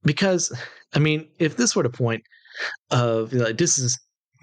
Because, 0.03 0.51
I 0.93 0.99
mean, 0.99 1.27
if 1.39 1.57
this 1.57 1.75
were 1.75 1.83
the 1.83 1.89
point 1.89 2.23
of, 2.91 3.33
you 3.33 3.39
know, 3.39 3.51
this 3.51 3.79
is 3.79 3.97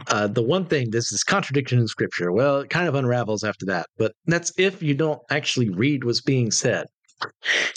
uh, 0.08 0.26
the 0.26 0.42
one 0.42 0.64
thing, 0.64 0.90
this 0.90 1.12
is 1.12 1.22
contradiction 1.22 1.78
in 1.78 1.86
scripture. 1.86 2.32
Well, 2.32 2.60
it 2.60 2.70
kind 2.70 2.88
of 2.88 2.94
unravels 2.94 3.44
after 3.44 3.66
that, 3.66 3.86
but 3.98 4.12
that's 4.26 4.52
if 4.58 4.82
you 4.82 4.94
don't 4.94 5.20
actually 5.30 5.68
read 5.68 6.04
what's 6.04 6.20
being 6.20 6.50
said. 6.50 6.86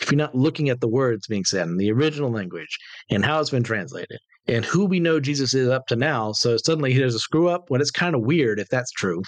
If 0.02 0.10
you're 0.10 0.18
not 0.18 0.36
looking 0.36 0.70
at 0.70 0.80
the 0.80 0.88
words 0.88 1.28
being 1.28 1.44
said 1.44 1.68
in 1.68 1.76
the 1.78 1.92
original 1.92 2.32
language 2.32 2.78
and 3.10 3.26
how 3.26 3.42
it's 3.42 3.50
been 3.50 3.64
translated 3.64 4.18
and 4.48 4.64
who 4.64 4.86
we 4.86 5.02
know 5.02 5.20
Jesus 5.20 5.54
is 5.54 5.68
up 5.68 5.86
to 5.88 5.98
now, 5.98 6.32
so 6.32 6.56
suddenly 6.56 6.98
there's 6.98 7.16
a 7.16 7.20
screw 7.20 7.50
up, 7.50 7.70
well, 7.70 7.82
it's 7.82 7.92
kind 7.92 8.16
of 8.16 8.22
weird 8.22 8.60
if 8.60 8.70
that's 8.70 8.92
true. 8.92 9.22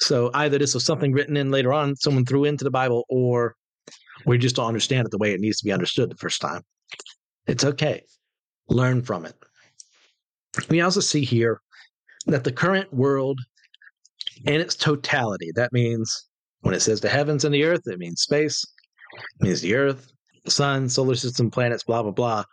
So 0.00 0.30
either 0.34 0.58
this 0.58 0.74
was 0.74 0.84
something 0.84 1.12
written 1.12 1.38
in 1.38 1.50
later 1.50 1.72
on, 1.72 1.96
someone 1.96 2.26
threw 2.26 2.44
into 2.44 2.64
the 2.64 2.70
Bible, 2.70 3.06
or 3.08 3.54
we 4.26 4.36
just 4.36 4.56
don't 4.56 4.68
understand 4.68 5.06
it 5.06 5.10
the 5.10 5.18
way 5.18 5.32
it 5.32 5.40
needs 5.40 5.58
to 5.58 5.64
be 5.64 5.72
understood 5.72 6.10
the 6.10 6.16
first 6.16 6.40
time. 6.40 6.60
It's 7.46 7.64
okay. 7.64 8.02
Learn 8.68 9.02
from 9.02 9.24
it. 9.24 9.34
We 10.68 10.80
also 10.80 11.00
see 11.00 11.24
here 11.24 11.60
that 12.26 12.44
the 12.44 12.52
current 12.52 12.92
world 12.92 13.40
in 14.44 14.60
its 14.60 14.74
totality, 14.74 15.50
that 15.54 15.72
means 15.72 16.26
when 16.60 16.74
it 16.74 16.80
says 16.80 17.00
the 17.00 17.08
heavens 17.08 17.44
and 17.44 17.54
the 17.54 17.64
earth, 17.64 17.82
it 17.86 17.98
means 17.98 18.22
space, 18.22 18.64
it 19.40 19.44
means 19.44 19.60
the 19.60 19.74
earth, 19.74 20.12
the 20.44 20.50
sun, 20.50 20.88
solar 20.88 21.14
system, 21.14 21.50
planets, 21.50 21.84
blah, 21.84 22.02
blah, 22.02 22.12
blah. 22.12 22.44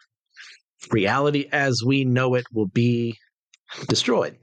Reality 0.92 1.48
as 1.52 1.84
we 1.86 2.06
know 2.06 2.36
it 2.36 2.46
will 2.54 2.68
be 2.68 3.18
destroyed 3.88 4.38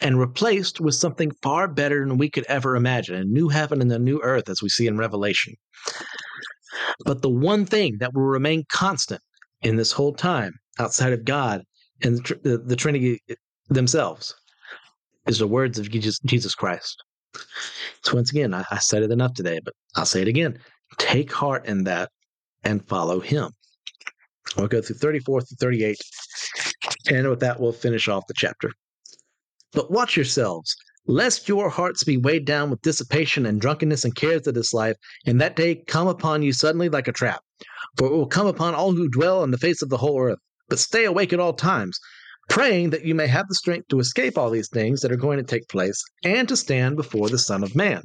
and 0.00 0.20
replaced 0.20 0.80
with 0.80 0.94
something 0.94 1.32
far 1.42 1.66
better 1.66 2.04
than 2.06 2.18
we 2.18 2.30
could 2.30 2.44
ever 2.46 2.76
imagine 2.76 3.14
a 3.14 3.24
new 3.24 3.48
heaven 3.48 3.80
and 3.80 3.90
a 3.90 3.98
new 3.98 4.20
earth, 4.22 4.48
as 4.48 4.62
we 4.62 4.68
see 4.68 4.86
in 4.86 4.98
Revelation. 4.98 5.54
But 7.04 7.22
the 7.22 7.30
one 7.30 7.64
thing 7.64 7.96
that 7.98 8.12
will 8.14 8.22
remain 8.22 8.64
constant 8.70 9.22
in 9.62 9.76
this 9.76 9.92
whole 9.92 10.12
time 10.12 10.52
outside 10.78 11.12
of 11.12 11.24
God 11.24 11.62
and 12.02 12.16
the, 12.16 12.40
the, 12.42 12.58
the 12.58 12.76
Trinity 12.76 13.20
eh, 13.28 13.34
themselves 13.68 14.34
is 15.26 15.38
the 15.38 15.46
words 15.46 15.78
of 15.78 15.90
Jesus, 15.90 16.18
Jesus 16.24 16.54
Christ. 16.54 17.02
So 18.02 18.14
once 18.14 18.30
again, 18.30 18.54
I, 18.54 18.64
I 18.70 18.78
said 18.78 19.02
it 19.02 19.10
enough 19.10 19.34
today, 19.34 19.60
but 19.64 19.74
I'll 19.96 20.06
say 20.06 20.22
it 20.22 20.28
again. 20.28 20.58
Take 20.96 21.32
heart 21.32 21.66
in 21.66 21.84
that 21.84 22.10
and 22.64 22.86
follow 22.88 23.20
him. 23.20 23.50
We'll 24.56 24.68
go 24.68 24.80
through 24.80 24.96
34 24.96 25.42
through 25.42 25.56
38. 25.60 25.98
And 27.10 27.28
with 27.28 27.40
that, 27.40 27.60
we'll 27.60 27.72
finish 27.72 28.08
off 28.08 28.26
the 28.26 28.34
chapter. 28.34 28.72
But 29.72 29.90
watch 29.90 30.16
yourselves, 30.16 30.74
lest 31.06 31.48
your 31.48 31.68
hearts 31.68 32.04
be 32.04 32.16
weighed 32.16 32.46
down 32.46 32.70
with 32.70 32.80
dissipation 32.80 33.44
and 33.44 33.60
drunkenness 33.60 34.04
and 34.04 34.14
cares 34.14 34.46
of 34.46 34.54
this 34.54 34.72
life, 34.72 34.96
and 35.26 35.40
that 35.40 35.56
day 35.56 35.82
come 35.86 36.08
upon 36.08 36.42
you 36.42 36.52
suddenly 36.52 36.88
like 36.88 37.08
a 37.08 37.12
trap. 37.12 37.42
For 37.98 38.06
it 38.06 38.12
will 38.12 38.26
come 38.26 38.46
upon 38.46 38.74
all 38.74 38.92
who 38.92 39.08
dwell 39.08 39.42
on 39.42 39.50
the 39.50 39.58
face 39.58 39.82
of 39.82 39.90
the 39.90 39.98
whole 39.98 40.20
earth. 40.20 40.38
But 40.68 40.78
stay 40.78 41.04
awake 41.04 41.32
at 41.32 41.40
all 41.40 41.52
times, 41.52 41.98
praying 42.48 42.90
that 42.90 43.04
you 43.04 43.14
may 43.14 43.26
have 43.26 43.48
the 43.48 43.54
strength 43.54 43.88
to 43.88 44.00
escape 44.00 44.36
all 44.36 44.50
these 44.50 44.68
things 44.68 45.00
that 45.00 45.12
are 45.12 45.16
going 45.16 45.38
to 45.38 45.44
take 45.44 45.68
place, 45.68 46.02
and 46.24 46.48
to 46.48 46.56
stand 46.56 46.96
before 46.96 47.28
the 47.28 47.38
Son 47.38 47.62
of 47.62 47.74
Man. 47.74 48.02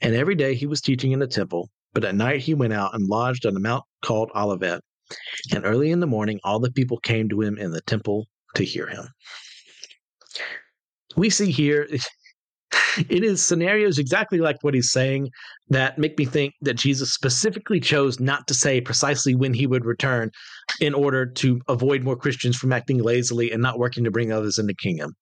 And 0.00 0.14
every 0.14 0.34
day 0.34 0.54
he 0.54 0.66
was 0.66 0.80
teaching 0.80 1.12
in 1.12 1.20
the 1.20 1.26
temple, 1.26 1.70
but 1.92 2.04
at 2.04 2.14
night 2.14 2.40
he 2.40 2.54
went 2.54 2.72
out 2.72 2.94
and 2.94 3.06
lodged 3.06 3.46
on 3.46 3.56
a 3.56 3.60
mount 3.60 3.84
called 4.02 4.30
Olivet. 4.34 4.80
And 5.52 5.64
early 5.64 5.90
in 5.90 6.00
the 6.00 6.06
morning 6.06 6.40
all 6.42 6.58
the 6.58 6.72
people 6.72 6.98
came 6.98 7.28
to 7.28 7.40
him 7.40 7.58
in 7.58 7.70
the 7.70 7.82
temple 7.82 8.26
to 8.54 8.64
hear 8.64 8.86
him. 8.86 9.06
We 11.16 11.30
see 11.30 11.50
here 11.50 11.88
it 13.08 13.24
is 13.24 13.44
scenarios 13.44 13.98
exactly 13.98 14.38
like 14.38 14.56
what 14.62 14.74
he's 14.74 14.92
saying 14.92 15.28
that 15.68 15.98
make 15.98 16.18
me 16.18 16.24
think 16.24 16.54
that 16.60 16.74
Jesus 16.74 17.12
specifically 17.12 17.80
chose 17.80 18.20
not 18.20 18.46
to 18.46 18.54
say 18.54 18.80
precisely 18.80 19.34
when 19.34 19.54
he 19.54 19.66
would 19.66 19.84
return 19.84 20.30
in 20.80 20.94
order 20.94 21.26
to 21.26 21.60
avoid 21.68 22.02
more 22.02 22.16
Christians 22.16 22.56
from 22.56 22.72
acting 22.72 23.02
lazily 23.02 23.50
and 23.50 23.62
not 23.62 23.78
working 23.78 24.04
to 24.04 24.10
bring 24.10 24.32
others 24.32 24.58
into 24.58 24.68
the 24.68 24.74
kingdom. 24.74 25.12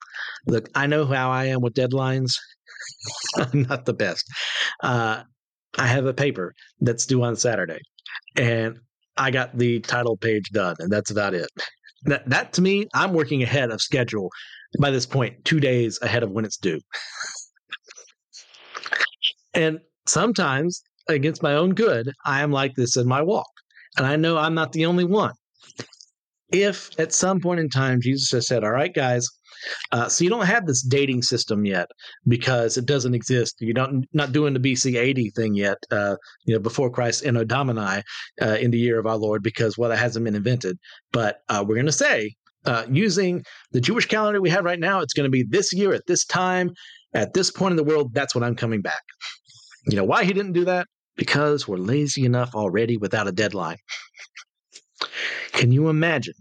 Look, 0.46 0.68
I 0.74 0.86
know 0.86 1.04
how 1.04 1.30
I 1.30 1.46
am 1.46 1.60
with 1.60 1.74
deadlines. 1.74 2.34
I'm 3.36 3.62
not 3.62 3.84
the 3.84 3.94
best. 3.94 4.24
Uh, 4.82 5.22
I 5.78 5.86
have 5.86 6.06
a 6.06 6.14
paper 6.14 6.54
that's 6.80 7.06
due 7.06 7.22
on 7.22 7.36
Saturday, 7.36 7.80
and 8.36 8.78
I 9.16 9.30
got 9.30 9.56
the 9.56 9.80
title 9.80 10.16
page 10.16 10.50
done, 10.50 10.76
and 10.78 10.90
that's 10.90 11.10
about 11.10 11.34
it. 11.34 11.48
That, 12.04 12.28
that 12.28 12.52
to 12.54 12.62
me, 12.62 12.88
I'm 12.94 13.12
working 13.12 13.42
ahead 13.42 13.70
of 13.70 13.80
schedule 13.80 14.30
by 14.78 14.90
this 14.90 15.06
point, 15.06 15.44
two 15.44 15.60
days 15.60 15.98
ahead 16.02 16.22
of 16.22 16.30
when 16.30 16.44
it's 16.44 16.56
due. 16.56 16.80
and 19.54 19.80
sometimes, 20.06 20.82
against 21.08 21.42
my 21.42 21.54
own 21.54 21.74
good, 21.74 22.12
I 22.24 22.42
am 22.42 22.52
like 22.52 22.74
this 22.74 22.96
in 22.96 23.06
my 23.06 23.22
walk. 23.22 23.48
And 23.96 24.06
I 24.06 24.16
know 24.16 24.38
I'm 24.38 24.54
not 24.54 24.72
the 24.72 24.86
only 24.86 25.04
one. 25.04 25.32
If 26.52 26.98
at 26.98 27.12
some 27.12 27.40
point 27.40 27.60
in 27.60 27.68
time 27.68 28.00
Jesus 28.00 28.30
has 28.32 28.46
said, 28.48 28.64
All 28.64 28.70
right, 28.70 28.92
guys, 28.92 29.28
uh, 29.92 30.08
so 30.08 30.24
you 30.24 30.30
don't 30.30 30.46
have 30.46 30.66
this 30.66 30.82
dating 30.82 31.22
system 31.22 31.64
yet 31.64 31.88
because 32.26 32.76
it 32.76 32.86
doesn't 32.86 33.14
exist. 33.14 33.56
You're 33.60 33.74
not 33.74 33.90
not 34.12 34.32
doing 34.32 34.54
the 34.54 34.60
BC 34.60 34.94
AD 34.96 35.34
thing 35.34 35.54
yet. 35.54 35.78
Uh, 35.90 36.16
you 36.44 36.54
know, 36.54 36.60
before 36.60 36.90
Christ 36.90 37.24
Anno 37.24 37.44
Domini 37.44 38.02
uh, 38.42 38.56
in 38.60 38.70
the 38.70 38.78
year 38.78 38.98
of 38.98 39.06
our 39.06 39.16
Lord, 39.16 39.42
because 39.42 39.76
well, 39.76 39.90
that 39.90 39.98
hasn't 39.98 40.24
been 40.24 40.34
invented. 40.34 40.78
But 41.12 41.42
uh, 41.48 41.64
we're 41.66 41.76
going 41.76 41.86
to 41.86 41.92
say 41.92 42.34
uh, 42.64 42.86
using 42.90 43.44
the 43.72 43.80
Jewish 43.80 44.06
calendar 44.06 44.40
we 44.40 44.50
have 44.50 44.64
right 44.64 44.80
now, 44.80 45.00
it's 45.00 45.14
going 45.14 45.26
to 45.26 45.30
be 45.30 45.44
this 45.48 45.72
year 45.72 45.92
at 45.92 46.06
this 46.06 46.24
time 46.24 46.70
at 47.14 47.34
this 47.34 47.50
point 47.50 47.72
in 47.72 47.76
the 47.76 47.84
world. 47.84 48.14
That's 48.14 48.34
when 48.34 48.44
I'm 48.44 48.56
coming 48.56 48.80
back. 48.80 49.02
You 49.90 49.96
know 49.96 50.05
why 50.05 50.24
he 50.24 50.33
didn't 50.33 50.53
do 50.53 50.64
that? 50.64 50.87
Because 51.16 51.66
we're 51.68 51.76
lazy 51.76 52.24
enough 52.24 52.55
already 52.55 52.96
without 52.96 53.29
a 53.29 53.33
deadline. 53.33 53.76
Can 55.53 55.72
you 55.72 55.88
imagine 55.88 56.35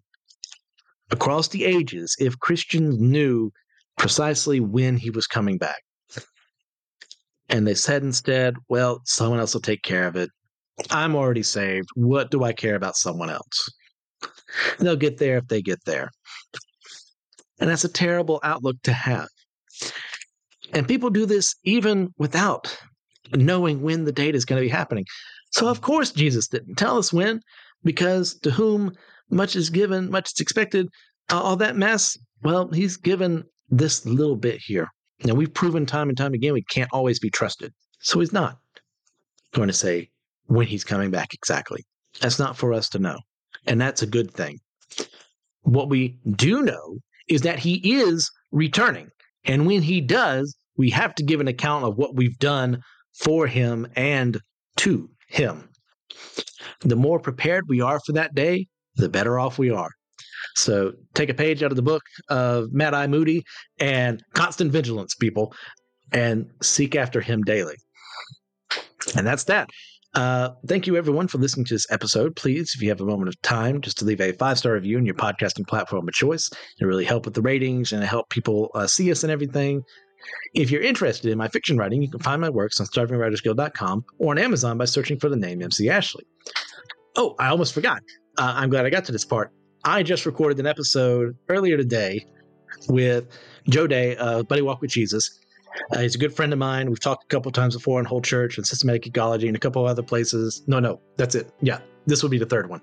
across 1.12 1.48
the 1.48 1.66
ages 1.66 2.16
if 2.20 2.40
Christians 2.40 3.00
knew 3.00 3.52
precisely 3.98 4.60
when 4.60 4.98
he 4.98 5.12
was 5.12 5.28
coming 5.28 5.58
back. 5.58 5.84
And 7.50 7.68
they 7.68 7.74
said 7.74 8.04
instead, 8.04 8.56
well, 8.70 9.02
someone 9.06 9.40
else 9.40 9.54
will 9.54 9.62
take 9.62 9.84
care 9.84 10.08
of 10.08 10.16
it. 10.16 10.30
I'm 10.92 11.16
already 11.16 11.44
saved. 11.44 11.90
What 11.96 12.32
do 12.32 12.44
I 12.44 12.54
care 12.54 12.76
about 12.76 12.96
someone 12.96 13.30
else? 13.30 13.70
They'll 14.80 14.96
get 14.96 15.18
there 15.18 15.38
if 15.38 15.48
they 15.48 15.62
get 15.62 15.84
there. 15.86 16.10
And 17.60 17.70
that's 17.70 17.84
a 17.84 17.92
terrible 17.92 18.40
outlook 18.44 18.78
to 18.84 18.94
have. 18.94 19.28
And 20.74 20.88
people 20.88 21.10
do 21.10 21.26
this 21.26 21.56
even 21.64 22.14
without 22.18 22.78
knowing 23.34 23.82
when 23.82 24.06
the 24.06 24.12
date 24.12 24.36
is 24.36 24.46
going 24.46 24.62
to 24.62 24.66
be 24.66 24.70
happening. 24.70 25.06
So, 25.52 25.68
of 25.68 25.82
course, 25.82 26.12
Jesus 26.12 26.48
didn't 26.48 26.76
tell 26.76 26.98
us 26.98 27.12
when, 27.12 27.42
because 27.84 28.36
to 28.40 28.52
whom 28.52 28.92
much 29.30 29.56
is 29.56 29.70
given, 29.70 30.10
much 30.12 30.32
is 30.34 30.40
expected. 30.40 30.88
Uh, 31.32 31.42
all 31.42 31.56
that 31.58 31.76
mess, 31.76 32.18
well, 32.44 32.70
he's 32.70 32.98
given 32.98 33.44
this 33.70 34.06
little 34.06 34.36
bit 34.36 34.60
here. 34.64 34.88
Now, 35.24 35.34
we've 35.34 35.54
proven 35.54 35.86
time 35.86 36.10
and 36.10 36.18
time 36.18 36.34
again 36.34 36.54
we 36.54 36.64
can't 36.64 36.90
always 36.94 37.20
be 37.20 37.30
trusted. 37.30 37.74
So 38.00 38.20
he's 38.20 38.34
not 38.34 38.58
going 39.54 39.68
to 39.68 39.74
say 39.74 40.10
when 40.46 40.68
he's 40.68 40.84
coming 40.84 41.12
back 41.12 41.34
exactly. 41.34 41.86
That's 42.22 42.40
not 42.40 42.58
for 42.58 42.74
us 42.74 42.90
to 42.90 43.00
know. 43.00 43.20
And 43.68 43.80
that's 43.80 44.02
a 44.02 44.08
good 44.08 44.32
thing. 44.32 44.60
What 45.64 45.90
we 45.90 46.18
do 46.36 46.62
know 46.62 47.00
is 47.28 47.42
that 47.42 47.60
he 47.60 47.76
is 48.00 48.32
returning. 48.52 49.10
And 49.46 49.68
when 49.68 49.82
he 49.82 50.02
does, 50.02 50.56
we 50.78 50.90
have 50.92 51.14
to 51.16 51.24
give 51.24 51.42
an 51.42 51.48
account 51.48 51.86
of 51.86 51.98
what 51.98 52.16
we've 52.16 52.38
done 52.40 52.82
for 53.14 53.48
him 53.48 53.88
and 53.96 54.40
to 54.78 55.10
him. 55.28 55.70
The 56.82 56.96
more 56.96 57.20
prepared 57.20 57.66
we 57.68 57.82
are 57.82 58.00
for 58.06 58.14
that 58.14 58.36
day, 58.36 58.68
the 58.96 59.10
better 59.10 59.40
off 59.40 59.58
we 59.58 59.70
are. 59.70 59.90
So 60.56 60.94
take 61.14 61.30
a 61.30 61.34
page 61.34 61.64
out 61.64 61.72
of 61.72 61.76
the 61.76 61.82
book 61.82 62.04
of 62.30 62.72
Mad 62.72 62.94
Eye 62.94 63.08
Moody 63.08 63.44
and 63.80 64.22
constant 64.34 64.72
vigilance, 64.72 65.16
people, 65.16 65.54
and 66.12 66.50
seek 66.62 66.96
after 66.96 67.22
him 67.22 67.44
daily. 67.44 67.76
And 69.16 69.26
that's 69.26 69.46
that. 69.46 69.70
Uh, 70.16 70.50
thank 70.68 70.88
you, 70.88 70.98
everyone, 70.98 71.28
for 71.28 71.38
listening 71.38 71.66
to 71.66 71.76
this 71.76 71.86
episode. 71.92 72.36
Please, 72.36 72.74
if 72.76 72.82
you 72.82 72.90
have 72.90 73.02
a 73.02 73.06
moment 73.06 73.30
of 73.30 73.40
time, 73.42 73.80
just 73.80 74.00
to 74.00 74.06
leave 74.06 74.22
a 74.22 74.32
five 74.34 74.58
star 74.58 74.74
review 74.74 74.98
in 74.98 75.06
your 75.06 75.16
podcasting 75.16 75.68
platform 75.68 76.08
of 76.08 76.14
choice. 76.14 76.50
It 76.80 76.86
really 76.86 77.06
help 77.06 77.26
with 77.26 77.36
the 77.36 77.42
ratings 77.42 77.92
and 77.92 78.04
help 78.04 78.30
people 78.30 78.72
uh, 78.74 78.88
see 78.88 79.12
us 79.12 79.24
and 79.24 79.32
everything. 79.32 79.84
If 80.54 80.72
you're 80.72 80.82
interested 80.82 81.32
in 81.32 81.38
my 81.38 81.48
fiction 81.48 81.78
writing, 81.78 82.02
you 82.02 82.10
can 82.10 82.20
find 82.20 82.42
my 82.42 82.50
works 82.50 82.80
on 82.80 82.88
starvingwritersguild.com 82.88 84.06
or 84.18 84.32
on 84.32 84.38
Amazon 84.38 84.78
by 84.78 84.86
searching 84.86 85.20
for 85.20 85.30
the 85.30 85.36
name 85.36 85.62
MC 85.62 85.90
Ashley. 85.90 86.26
Oh, 87.16 87.36
I 87.40 87.50
almost 87.50 87.74
forgot. 87.74 88.02
Uh, 88.38 88.54
I'm 88.56 88.70
glad 88.70 88.86
I 88.86 88.90
got 88.90 89.06
to 89.06 89.12
this 89.12 89.26
part. 89.26 89.52
I 89.84 90.04
just 90.04 90.26
recorded 90.26 90.60
an 90.60 90.68
episode 90.68 91.38
earlier 91.48 91.78
today 91.78 92.26
with 92.88 93.28
Joe 93.70 93.88
Day 93.88 94.16
of 94.18 94.48
Buddy 94.48 94.62
Walk 94.62 94.82
with 94.82 94.92
Jesus. 94.92 95.40
Uh, 95.92 96.00
he's 96.00 96.16
a 96.16 96.18
good 96.18 96.34
friend 96.34 96.54
of 96.54 96.60
mine. 96.60 96.90
We've 96.90 97.00
talked 97.00 97.24
a 97.24 97.28
couple 97.28 97.52
times 97.52 97.76
before 97.76 98.00
on 98.00 98.06
Whole 98.06 98.22
Church 98.22 98.58
and 98.58 98.66
Systematic 98.66 99.08
Ecology 99.08 99.48
and 99.48 99.56
a 99.56 99.60
couple 99.60 99.86
other 99.86 100.04
places. 100.04 100.64
No, 100.68 100.80
no, 100.80 101.00
that's 101.18 101.36
it. 101.36 101.52
Yeah, 101.62 101.80
this 102.06 102.22
will 102.24 102.30
be 102.30 102.38
the 102.38 102.46
third 102.46 102.70
one. 102.70 102.82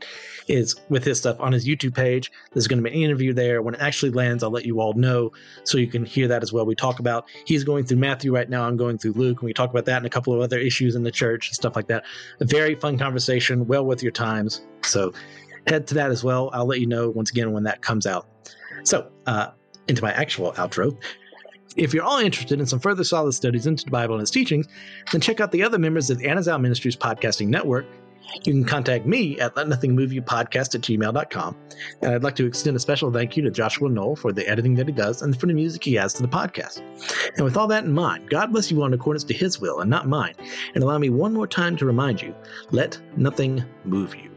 Is 0.48 0.76
with 0.88 1.04
his 1.04 1.18
stuff 1.18 1.38
on 1.40 1.52
his 1.52 1.66
YouTube 1.66 1.94
page. 1.94 2.30
There's 2.52 2.66
going 2.66 2.82
to 2.82 2.88
be 2.88 2.96
an 2.96 3.02
interview 3.02 3.32
there. 3.32 3.62
When 3.62 3.74
it 3.74 3.80
actually 3.80 4.12
lands, 4.12 4.42
I'll 4.42 4.50
let 4.50 4.64
you 4.64 4.80
all 4.80 4.94
know 4.94 5.32
so 5.64 5.78
you 5.78 5.86
can 5.86 6.04
hear 6.04 6.28
that 6.28 6.42
as 6.42 6.52
well. 6.52 6.64
We 6.64 6.74
talk 6.74 6.98
about 6.98 7.26
he's 7.44 7.64
going 7.64 7.84
through 7.84 7.98
Matthew 7.98 8.34
right 8.34 8.48
now. 8.48 8.64
I'm 8.64 8.76
going 8.76 8.98
through 8.98 9.12
Luke, 9.12 9.40
and 9.40 9.46
we 9.46 9.52
talk 9.52 9.70
about 9.70 9.84
that 9.86 9.98
and 9.98 10.06
a 10.06 10.10
couple 10.10 10.32
of 10.32 10.40
other 10.40 10.58
issues 10.58 10.94
in 10.94 11.02
the 11.02 11.10
church 11.10 11.48
and 11.48 11.54
stuff 11.54 11.76
like 11.76 11.88
that. 11.88 12.04
A 12.40 12.44
very 12.44 12.74
fun 12.76 12.98
conversation, 12.98 13.66
well 13.66 13.84
worth 13.84 14.02
your 14.02 14.12
times. 14.12 14.64
So 14.82 15.12
head 15.66 15.86
to 15.88 15.94
that 15.94 16.10
as 16.10 16.22
well. 16.22 16.50
I'll 16.52 16.66
let 16.66 16.80
you 16.80 16.86
know 16.86 17.10
once 17.10 17.30
again 17.30 17.52
when 17.52 17.64
that 17.64 17.82
comes 17.82 18.06
out. 18.06 18.28
So, 18.84 19.10
uh, 19.26 19.50
into 19.88 20.02
my 20.02 20.12
actual 20.12 20.52
outro. 20.52 20.96
If 21.76 21.92
you're 21.92 22.04
all 22.04 22.18
interested 22.18 22.58
in 22.58 22.66
some 22.66 22.80
further 22.80 23.04
solid 23.04 23.32
studies 23.32 23.66
into 23.66 23.84
the 23.84 23.90
Bible 23.90 24.14
and 24.14 24.22
its 24.22 24.30
teachings, 24.30 24.66
then 25.12 25.20
check 25.20 25.40
out 25.40 25.52
the 25.52 25.62
other 25.62 25.78
members 25.78 26.10
of 26.10 26.18
the 26.18 26.26
Anazao 26.26 26.60
Ministries 26.60 26.96
podcasting 26.96 27.48
network. 27.48 27.86
You 28.44 28.52
can 28.52 28.64
contact 28.64 29.06
me 29.06 29.38
at 29.40 29.56
Let 29.56 29.68
Nothing 29.68 29.94
Move 29.94 30.12
You 30.12 30.20
Podcast 30.20 30.74
at 30.74 30.80
gmail.com. 30.80 31.56
And 32.02 32.14
I'd 32.14 32.24
like 32.24 32.34
to 32.36 32.46
extend 32.46 32.76
a 32.76 32.80
special 32.80 33.12
thank 33.12 33.36
you 33.36 33.42
to 33.44 33.50
Joshua 33.50 33.88
Knoll 33.88 34.16
for 34.16 34.32
the 34.32 34.46
editing 34.48 34.74
that 34.76 34.88
he 34.88 34.92
does 34.92 35.22
and 35.22 35.38
for 35.38 35.46
the 35.46 35.54
music 35.54 35.84
he 35.84 35.98
adds 35.98 36.14
to 36.14 36.22
the 36.22 36.28
podcast. 36.28 36.82
And 37.36 37.44
with 37.44 37.56
all 37.56 37.68
that 37.68 37.84
in 37.84 37.92
mind, 37.92 38.30
God 38.30 38.52
bless 38.52 38.70
you 38.70 38.80
all 38.80 38.86
in 38.86 38.94
accordance 38.94 39.24
to 39.24 39.34
his 39.34 39.60
will 39.60 39.80
and 39.80 39.90
not 39.90 40.08
mine. 40.08 40.34
And 40.74 40.82
allow 40.82 40.98
me 40.98 41.10
one 41.10 41.32
more 41.32 41.46
time 41.46 41.76
to 41.76 41.86
remind 41.86 42.20
you 42.20 42.34
let 42.70 43.00
nothing 43.16 43.64
move 43.84 44.16
you. 44.16 44.35